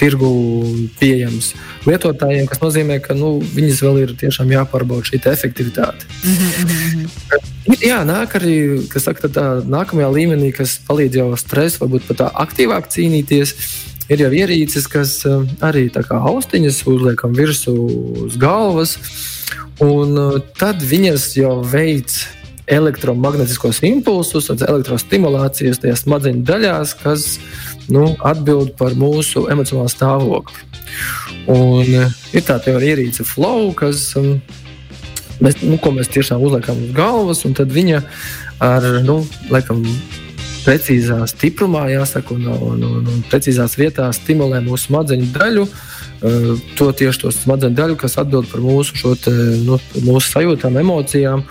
tirgu 0.01 0.31
pieejams 0.97 1.51
lietotājiem, 1.85 2.47
kas 2.49 2.61
nozīmē, 2.63 2.97
ka 3.03 3.13
nu, 3.17 3.35
viņas 3.53 3.83
vēl 3.85 4.01
ir 4.01 4.15
tiešām 4.17 4.49
jāpārbauda 4.55 5.11
šī 5.11 5.21
efektivitāte. 5.29 6.07
Mm 6.23 6.37
-hmm. 6.37 7.51
Jā, 7.85 8.01
nāk 8.07 8.33
arī 8.39 8.55
saka, 8.89 9.29
tā, 9.29 9.45
nākamajā 9.61 10.09
līmenī, 10.09 10.51
kas 10.55 10.79
palīdz 10.87 11.15
jau 11.21 11.29
stresu, 11.37 11.83
varbūt 11.83 12.07
pat 12.07 12.17
tā 12.17 12.27
aktīvāk 12.45 12.89
cīnīties 12.89 13.53
ir 14.11 14.25
jau 14.25 14.31
ierīces, 14.35 14.87
kas 14.91 15.21
eh, 15.27 15.47
arī 15.63 15.87
tā 15.93 16.03
kā 16.07 16.19
austiņas 16.31 16.83
uzliekam 16.89 17.35
virsū 17.37 17.73
uz 18.25 18.37
galvas, 18.41 18.97
un 19.83 20.17
eh, 20.19 20.37
tad 20.59 20.83
viņas 20.83 21.31
jau 21.39 21.57
veids 21.71 22.25
elektromagnētiskos 22.71 23.81
impulsus, 23.87 24.47
elektrostimulācijas 24.53 25.81
tajā 25.81 25.97
smadzeņu 25.99 26.43
daļās, 26.47 26.93
kas 27.01 27.25
nu, 27.91 28.13
atbild 28.27 28.75
par 28.79 28.95
mūsu 28.99 29.47
emocionālo 29.51 29.91
stāvokli. 29.91 30.67
Un 31.51 31.87
eh, 31.87 32.17
ir 32.35 32.47
tāda 32.47 32.75
jau 32.75 32.83
ierīce 32.91 33.25
flow, 33.27 33.71
kas, 33.77 34.11
mēs, 35.39 35.63
nu, 35.63 35.79
mēs 35.95 36.11
tiešām 36.11 36.43
uzliekam 36.43 36.83
uz 36.87 36.95
galvas, 36.95 37.45
un 37.47 37.55
tad 37.57 37.71
viņa 37.73 38.03
ar, 38.61 38.91
nu, 39.07 39.21
laikam, 39.49 39.81
precīzā 40.65 41.21
stiprumā, 41.29 41.87
jāsaka, 41.91 42.35
un, 42.35 42.47
un, 42.51 42.85
un, 42.85 43.09
un 43.09 43.23
precīzās 43.31 43.77
vietās 43.79 44.21
stimulē 44.21 44.61
mūsu 44.65 44.89
smadzeņu 44.89 45.31
daļu. 45.35 45.65
Uh, 46.21 46.59
to 46.77 46.91
tieši 46.93 47.23
to 47.23 47.31
smadzeņu 47.33 47.77
daļu, 47.77 47.95
kas 47.97 48.19
atbild 48.21 48.45
par 48.51 48.61
mūsu, 48.61 49.15
te, 49.17 49.31
nu, 49.65 49.79
mūsu 50.05 50.35
sajūtām, 50.35 50.77
emocijām. 50.77 51.41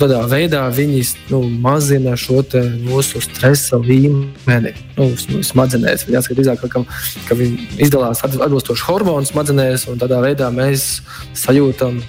Tādā 0.00 0.22
veidā 0.30 0.62
viņi 0.72 1.02
nu, 1.32 1.42
mazina 1.64 2.16
šo 2.16 2.40
mūsu 2.86 3.20
stresa 3.24 3.76
līmeni 3.82 4.72
nu, 4.96 5.10
smadzenēs. 5.44 6.06
Jāsaka, 6.08 6.38
drīzāk, 6.40 6.64
ka, 6.72 6.84
ka 7.28 7.38
viņi 7.38 7.68
izdalās 7.84 8.24
atbilstoši 8.24 8.88
hormonu 8.88 9.28
smadzenēs, 9.28 9.88
un 9.92 10.00
tādā 10.00 10.22
veidā 10.24 10.48
mēs 10.54 11.02
sajūtam 11.36 12.00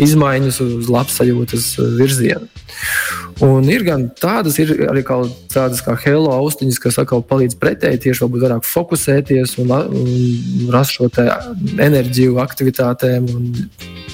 izmaiņas 0.00 0.62
uz 0.64 0.88
labsajūtas 0.88 1.74
virzienu. 1.98 2.48
Un 3.44 3.68
ir 3.72 3.84
gan 3.86 4.08
tādas, 4.20 4.58
ir 4.60 4.74
arī 4.90 5.02
tādas 5.04 5.80
kā 5.84 5.94
Hello 6.02 6.34
austiņas, 6.36 6.80
kas 6.82 7.00
atkal 7.00 7.24
palīdz 7.24 7.56
pretēji 7.60 8.02
tieši 8.06 8.26
varbūt 8.26 8.44
vairāk 8.44 8.68
fokusēties 8.68 9.56
un, 9.62 9.72
un 9.72 10.70
rast 10.74 10.98
šo 10.98 11.08
enerģiju 11.80 12.36
aktivitātēm. 12.44 13.30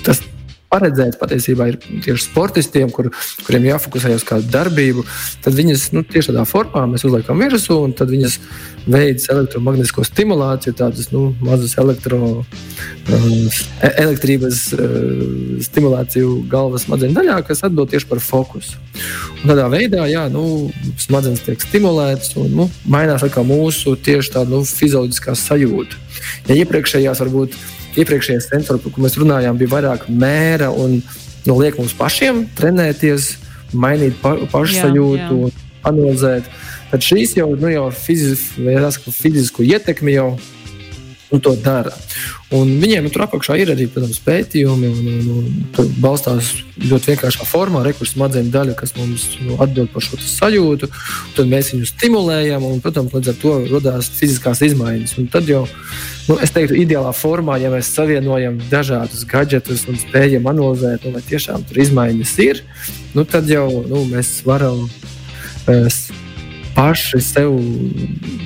Tas 0.07 0.23
paredzēts 0.73 1.19
patiesībā 1.21 1.69
ir 1.71 1.79
tieši 1.81 2.29
sportistiem, 2.29 2.91
kur, 2.95 3.11
kuriem 3.47 3.69
jāfokusējas 3.71 4.23
uz 4.23 4.29
kādu 4.29 4.51
darbību. 4.53 5.05
Tad 5.45 5.57
viņas 5.57 5.91
nu, 5.97 6.03
tieši 6.07 6.33
tādā 6.33 6.47
formā 6.49 6.87
mēs 6.91 7.07
uzliekam 7.07 7.43
virsū, 7.43 7.79
un 7.87 7.95
tad 7.97 8.11
viņas 8.13 8.39
veids 8.87 9.29
elektromagnētisko 9.33 10.05
stimulāciju, 10.07 10.77
tādas 10.79 11.11
nu, 11.15 11.29
mazas 11.45 11.75
elektro, 11.83 12.21
uh, 12.43 13.61
elektrības 13.93 14.63
uh, 14.77 14.91
stimulāciju 15.67 16.43
galvas 16.51 16.87
smadzeņu 16.87 17.19
daļā, 17.19 17.41
kas 17.47 17.65
atbild 17.67 17.91
tieši 17.95 18.11
par 18.11 18.23
fokusu. 18.23 18.79
Un 19.43 19.51
tādā 19.51 19.67
veidā 19.73 20.07
jā, 20.11 20.27
nu, 20.33 20.71
smadzenes 21.03 21.43
tiek 21.47 21.63
stimulētas 21.63 22.37
un 22.41 22.53
nu, 22.63 22.69
mainās 22.91 23.27
mūsu 23.47 23.97
tieši 24.01 24.37
tāda 24.39 24.55
nu, 24.55 24.63
fizioloģiskā 24.65 25.35
sajūta. 25.39 25.99
Ja 26.49 26.57
iepriekšējās 26.63 27.21
varbūt 27.25 27.59
iepriekšējais 28.01 28.51
sensors, 28.51 28.83
par 28.85 28.95
ko 28.95 29.05
mēs 29.05 29.19
runājām, 29.21 29.59
bija 29.61 29.75
vairāk 29.77 30.07
mēra 30.11 30.71
un 30.73 30.99
nu, 31.47 31.57
liek 31.61 31.79
mums 31.79 31.95
pašiem 31.97 32.45
trenēties, 32.59 33.35
mainīt 33.77 34.19
pa, 34.23 34.37
pašsajūtu, 34.53 35.41
jā, 35.43 35.53
jā. 35.53 35.69
analizēt. 35.91 36.51
Tad 36.91 37.03
šīs 37.03 37.37
jau, 37.39 37.49
nu, 37.59 37.71
jau 37.73 37.89
fiziz, 37.95 38.49
fizisku 39.17 39.67
ietekmi 39.67 40.17
jau 40.17 40.29
nu, 41.31 41.39
to 41.43 41.55
dara. 41.59 41.93
Un 42.55 42.77
viņiem 42.79 43.09
tur 43.11 43.25
apakšā 43.25 43.57
ir 43.59 43.73
arī 43.73 43.89
protams, 43.91 44.21
pētījumi, 44.23 44.91
un, 44.91 45.07
un, 45.11 45.31
un 45.35 45.71
tur 45.75 45.89
balstās 46.03 46.53
ļoti 46.79 47.13
vienkāršā 47.13 47.47
formā, 47.49 47.83
rekursu 47.87 48.15
smadzeņu 48.15 48.53
daļa, 48.55 48.77
kas 48.79 48.95
mums 48.99 49.25
nu, 49.43 49.57
atbild 49.63 49.91
par 49.95 50.05
šo 50.07 50.19
sajūtu. 50.23 50.89
Tad 51.37 51.51
mēs 51.51 51.73
viņu 51.75 51.89
stimulējam, 51.91 52.67
un, 52.69 52.83
protams, 52.85 53.15
līdz 53.17 53.33
ar 53.33 53.41
to 53.43 53.55
radās 53.73 54.11
fiziskās 54.21 54.63
izmaiņas. 54.69 55.17
Un 55.19 55.27
tad 55.33 55.51
jau, 55.51 55.65
nu, 56.29 56.39
es 56.45 56.55
teiktu, 56.55 56.79
ideālā 56.79 57.11
formā, 57.17 57.59
ja 57.63 57.73
mēs 57.75 57.91
savienojam 57.97 58.61
dažādus 58.71 59.27
gadgetus 59.31 59.89
un 59.91 59.99
spējam 59.99 60.47
analizēt, 60.53 61.09
nu, 61.09 61.17
vai 61.17 61.25
tiešām 61.27 61.67
tur 61.67 61.83
izmaiņas 61.83 62.37
ir, 62.47 62.63
nu, 63.19 63.27
tad 63.27 63.51
jau 63.51 63.67
nu, 63.91 64.07
mēs 64.13 64.39
varam. 64.47 64.87
Es, 65.67 66.05
paši 66.77 67.23
sev 67.25 67.57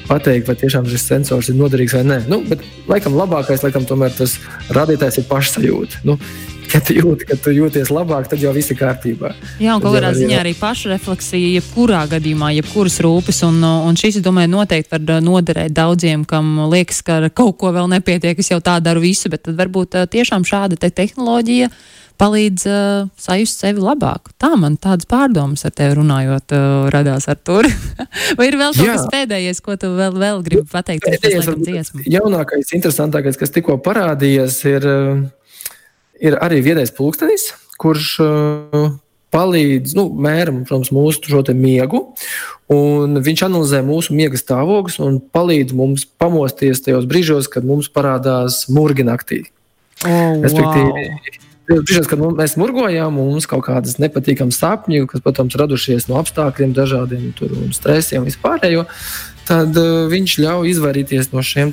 pateikt, 0.09 0.47
vai 0.49 0.57
tiešām 0.59 0.87
šis 0.89 1.09
sensors 1.11 1.51
ir 1.51 1.59
noderīgs 1.59 1.97
vai 1.99 2.05
nē. 2.07 2.23
Nu, 2.31 2.41
bet, 2.47 2.63
laikam, 2.91 3.19
labākais, 3.19 3.65
laikam, 3.67 3.87
tomēr 3.89 4.15
tas 4.15 4.39
rādītājs 4.71 5.21
ir 5.21 5.29
pašsajūta. 5.31 6.05
Nu, 6.07 6.17
kad 6.71 6.87
tu 6.87 6.95
jūti, 6.95 7.27
ka 7.27 7.37
tu 7.43 7.53
jūties 7.55 7.91
labāk, 7.93 8.29
tad 8.31 8.43
jau 8.43 8.53
viss 8.55 8.71
ir 8.71 8.79
kārtībā. 8.79 9.33
Jā, 9.63 9.75
un 9.75 9.83
kaut 9.83 9.97
kādā 9.97 10.13
ziņā 10.15 10.41
arī 10.45 10.55
pašrefleksija, 10.59 11.55
jebkurā 11.59 12.05
gadījumā, 12.13 12.53
jebkuras 12.61 13.01
rūpes. 13.05 13.43
Un, 13.49 13.59
un 13.67 13.99
šis, 13.99 14.21
domāju, 14.25 14.53
noteikti 14.55 14.95
var 14.95 15.25
noderēt 15.27 15.75
daudziem, 15.77 16.25
kam 16.29 16.53
liekas, 16.71 17.03
ka 17.07 17.21
ar 17.21 17.31
kaut 17.35 17.59
ko 17.61 17.75
vēl 17.75 17.91
nepietiek, 17.97 18.39
es 18.39 18.53
jau 18.53 18.61
tā 18.63 18.79
daru 18.85 19.03
visu, 19.03 19.33
bet 19.33 19.49
tad 19.49 19.59
varbūt 19.59 19.99
tiešām 20.15 20.47
šāda 20.47 20.79
te 20.79 20.93
tehnoloģija 21.03 21.71
palīdz 22.21 22.67
uh, 22.69 23.09
sajust 23.21 23.65
sevi 23.65 23.83
labāk. 23.83 24.33
Tā 24.41 24.53
man 24.61 24.77
tādas 24.81 25.09
pārdomas 25.11 25.65
ar 25.67 25.75
tevi 25.77 25.97
runājot, 25.99 26.55
uh, 26.57 26.89
radās 26.93 27.29
ar 27.33 27.41
to. 27.41 27.61
Vai 28.39 28.51
ir 28.51 28.59
vēl 28.61 28.75
kaut 28.77 28.87
Jā. 28.87 28.97
kas 28.99 29.11
pēdējais, 29.13 29.63
ko 29.65 29.77
tu 29.81 29.93
vēl, 29.97 30.17
vēl 30.21 30.43
gribi 30.47 30.67
pateikt? 30.71 31.09
Pēdējais, 31.09 31.51
dziesmu? 31.65 32.05
jaunākais, 32.11 32.75
interesantākais, 32.77 33.41
kas 33.41 33.55
tikko 33.55 33.81
parādījies, 33.85 34.61
ir, 34.71 34.89
ir 36.21 36.41
arī 36.45 36.61
viedais 36.67 36.93
pulkstenis, 36.95 37.51
kurš 37.81 38.17
uh, 38.25 38.91
palīdz, 39.35 39.95
nu, 39.99 40.09
mēram, 40.23 40.65
protams, 40.67 40.91
mūsu 40.95 41.31
šo 41.31 41.43
miegu. 41.57 42.05
Viņš 42.71 43.45
analizē 43.47 43.81
mūsu 43.87 44.15
miega 44.15 44.39
stāvokļus 44.39 45.01
un 45.07 45.19
palīdz 45.35 45.75
mums 45.75 46.07
pamosties 46.21 46.83
tajos 46.85 47.09
brīžos, 47.11 47.51
kad 47.51 47.67
mums 47.67 47.91
parādās 47.91 48.65
murgi 48.71 49.07
naktī. 49.07 49.45
Oh, 50.07 50.39
Respektīvi, 50.41 51.07
wow. 51.11 51.49
Brīžos, 51.71 52.09
kad 52.11 52.19
mēs 52.19 52.57
murgojām, 52.59 53.15
mums 53.15 53.47
kaut 53.51 53.63
kādas 53.69 54.01
nepatīkamas 54.03 54.59
sapņi, 54.59 55.05
kas, 55.11 55.23
protams, 55.23 55.55
radušies 55.61 56.09
no 56.11 56.19
apstākļiem, 56.19 56.75
dažādiem 56.75 57.31
tur, 57.39 57.53
un 57.55 57.71
stresiem 57.77 58.27
vispārējo, 58.27 58.89
tad 59.47 59.79
uh, 59.79 60.09
viņš 60.11 60.37
ļauj 60.43 60.73
izvairīties 60.75 61.31
no 61.35 61.45
šiem 61.47 61.71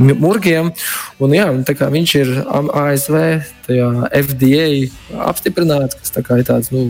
murgiem. 0.00 0.72
Un, 1.22 1.34
jā, 1.36 1.46
un 1.52 1.62
viņš 1.66 2.14
ir 2.18 2.32
ASV 2.50 3.16
FDA 3.68 4.68
apstiprināts, 5.28 5.98
kas 6.00 6.14
tā 6.16 6.24
ir 6.40 6.46
tāds 6.48 6.72
nu, 6.74 6.86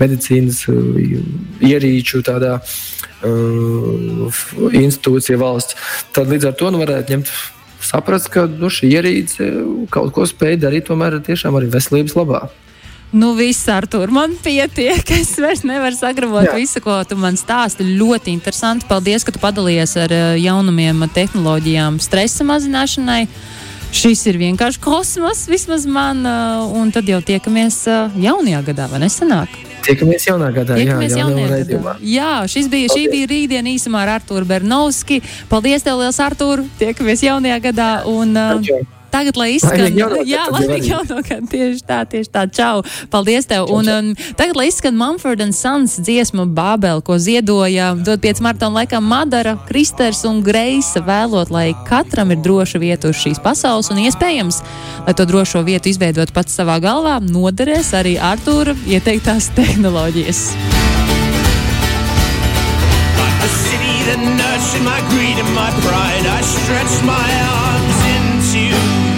medicīnas 0.00 0.64
uh, 0.72 1.02
ierīču 1.62 2.24
tādā, 2.26 2.58
uh, 2.58 4.46
institūcija 4.72 5.38
valsts. 5.38 5.78
Tad 6.16 6.32
līdz 6.32 6.50
ar 6.50 6.58
to 6.58 6.72
nu, 6.74 6.82
varētu 6.82 7.14
ņemt 7.14 7.36
saprast, 7.82 8.30
ka 8.32 8.46
nu, 8.50 8.70
šī 8.72 8.92
ierīce 8.98 9.50
kaut 9.92 10.14
ko 10.16 10.26
spēj 10.28 10.60
darīt 10.62 10.88
tomēr 10.88 11.18
tiešām 11.26 11.58
arī 11.58 11.70
veselības 11.72 12.16
labā. 12.18 12.46
Nu, 13.12 13.32
viss 13.38 13.68
ar 13.70 13.86
to 13.86 14.02
man 14.10 14.34
pietiek. 14.42 15.10
Es 15.20 15.36
vairs 15.38 15.62
nevaru 15.64 15.96
sagrabot 15.96 16.48
Jā. 16.48 16.56
visu, 16.58 16.82
ko 16.82 16.98
tu 17.08 17.16
man 17.16 17.38
stāsti. 17.38 17.86
Ļoti 17.96 18.34
interesanti. 18.34 18.88
Paldies, 18.90 19.24
ka 19.24 19.32
tu 19.32 19.42
padalījies 19.42 19.94
ar 20.02 20.12
eh, 20.12 20.24
jaunumiem, 20.42 21.06
tehnoloģijām, 21.14 22.00
stresa 22.02 22.46
mazināšanai. 22.46 23.26
Šis 23.96 24.26
ir 24.26 24.40
vienkārši 24.42 24.82
kosmos, 24.82 25.46
vismaz 25.48 25.86
man, 25.86 26.26
eh, 26.26 26.76
un 26.80 26.90
tad 26.92 27.08
jau 27.08 27.22
tiekamies 27.22 27.84
eh, 27.86 28.20
jaunajā 28.26 28.64
gadā, 28.72 28.90
vai 28.90 29.04
nesanāk? 29.06 29.54
Tiekamies 29.86 30.26
jaunā 30.26 30.50
gadā. 30.54 30.76
Tiekamies 30.80 31.14
jā, 31.14 31.22
jaunajā 31.22 31.62
gadā. 31.70 31.94
Jā, 32.02 32.32
šis 32.50 32.70
bija, 32.72 32.90
šī 32.90 33.06
bija 33.12 33.30
rītdiena 33.30 33.70
īsumā 33.70 34.02
ar 34.06 34.16
Artūru 34.18 34.48
Bernovski. 34.48 35.20
Paldies 35.52 35.86
tev, 35.86 36.00
liels 36.02 36.18
Artūr! 36.22 36.64
Tiekamies 36.80 37.22
jaunajā 37.26 37.62
gadā! 37.70 37.90
Un, 38.10 38.34
uh, 38.34 38.95
Tagad, 39.16 39.38
lai 39.40 39.54
izskan, 39.54 39.94
jā, 40.28 40.42
laimīgi 40.52 40.90
jauno 40.90 41.22
gadu, 41.24 41.46
tieši 41.48 41.84
tā, 41.88 42.02
tieši 42.04 42.28
tā, 42.34 42.42
čau, 42.52 42.82
paldies 43.08 43.48
tev. 43.48 43.70
Un, 43.72 43.88
un 43.88 44.10
tagad, 44.36 44.58
lai 44.58 44.66
izskan 44.68 44.92
Mumford 44.98 45.40
and 45.40 45.56
Sons 45.56 45.94
dziesma 46.04 46.44
Bābel, 46.44 47.00
ko 47.00 47.16
ziedoja 47.16 47.94
dod 47.96 48.20
5 48.20 48.44
maratona 48.44 48.82
laikā 48.82 49.00
Madara, 49.00 49.56
Kristers 49.70 50.20
un 50.28 50.42
Greisa, 50.44 51.00
vēlot, 51.06 51.48
lai 51.54 51.70
katram 51.88 52.34
ir 52.34 52.42
droša 52.44 52.82
vieta 52.82 53.08
uz 53.08 53.16
šīs 53.22 53.40
pasaules 53.40 53.88
un 53.94 54.04
iespējams, 54.04 54.60
lai 55.08 55.16
to 55.16 55.24
drošo 55.24 55.64
vietu 55.64 55.88
izveidot 55.94 56.36
pats 56.36 56.60
savā 56.60 56.76
galvā, 56.84 57.16
noderēs 57.24 57.94
arī 57.96 58.18
Artūra 58.20 58.76
ieteiktās 58.84 59.48
tehnoloģijas. 59.56 60.50
that 64.06 64.22
nurtured 64.22 64.86
my 64.86 65.00
greed 65.10 65.34
and 65.34 65.52
my 65.54 65.70
pride. 65.82 66.24
I 66.30 66.40
stretched 66.40 67.02
my 67.02 67.26
arms 67.26 68.05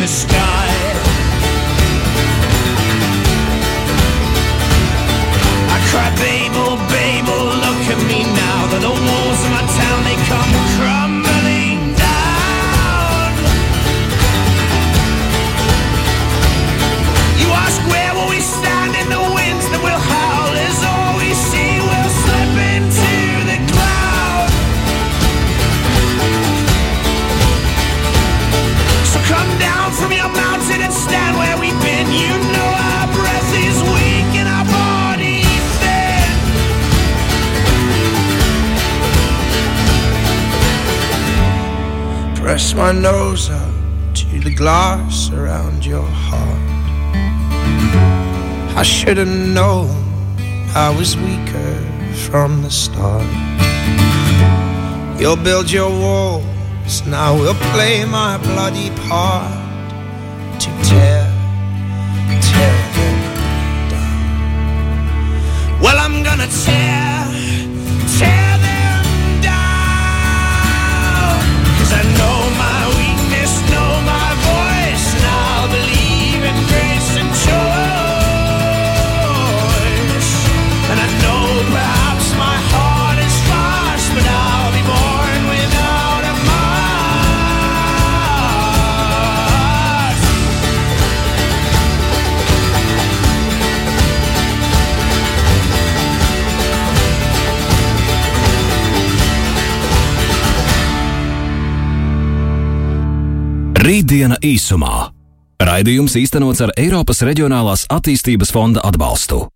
sky. 0.09 0.69
I 5.69 5.79
cry, 5.89 6.09
Babel, 6.17 6.81
Babel, 6.89 7.45
look 7.65 7.83
at 7.93 8.01
me 8.09 8.25
now. 8.25 8.59
The 8.73 8.89
walls 8.89 9.41
of 9.45 9.51
my 9.53 9.65
town 9.79 9.99
they 10.09 10.17
come 10.31 10.68
Press 42.49 42.73
my 42.73 42.93
nose 42.93 43.51
up 43.51 43.75
to 44.15 44.41
the 44.41 44.55
glass 44.55 45.31
around 45.33 45.85
your 45.85 46.01
heart. 46.03 46.71
I 48.75 48.83
should 48.83 49.19
have 49.19 49.29
known 49.29 49.91
I 50.75 50.89
was 50.89 51.15
weaker 51.15 51.75
from 52.27 52.63
the 52.63 52.71
start. 52.71 53.29
You'll 55.21 55.37
build 55.37 55.71
your 55.71 55.91
walls, 55.91 57.05
now 57.07 57.35
we'll 57.35 57.61
play 57.75 58.07
my 58.07 58.39
bloody 58.39 58.93
part 59.09 59.53
to 60.59 60.71
tear, 60.89 61.31
tear 62.49 62.77
them 62.97 63.19
down. 63.91 65.81
Well, 65.83 65.99
I'm 65.99 66.23
gonna 66.23 66.49
tear 66.65 67.08
Rītdiena 103.89 104.37
īsumā. 104.45 105.15
Raidījums 105.65 106.13
īstenots 106.21 106.61
ar 106.61 106.75
Eiropas 106.77 107.23
Reģionālās 107.25 107.87
attīstības 107.89 108.53
fonda 108.53 108.83
atbalstu. 108.85 109.47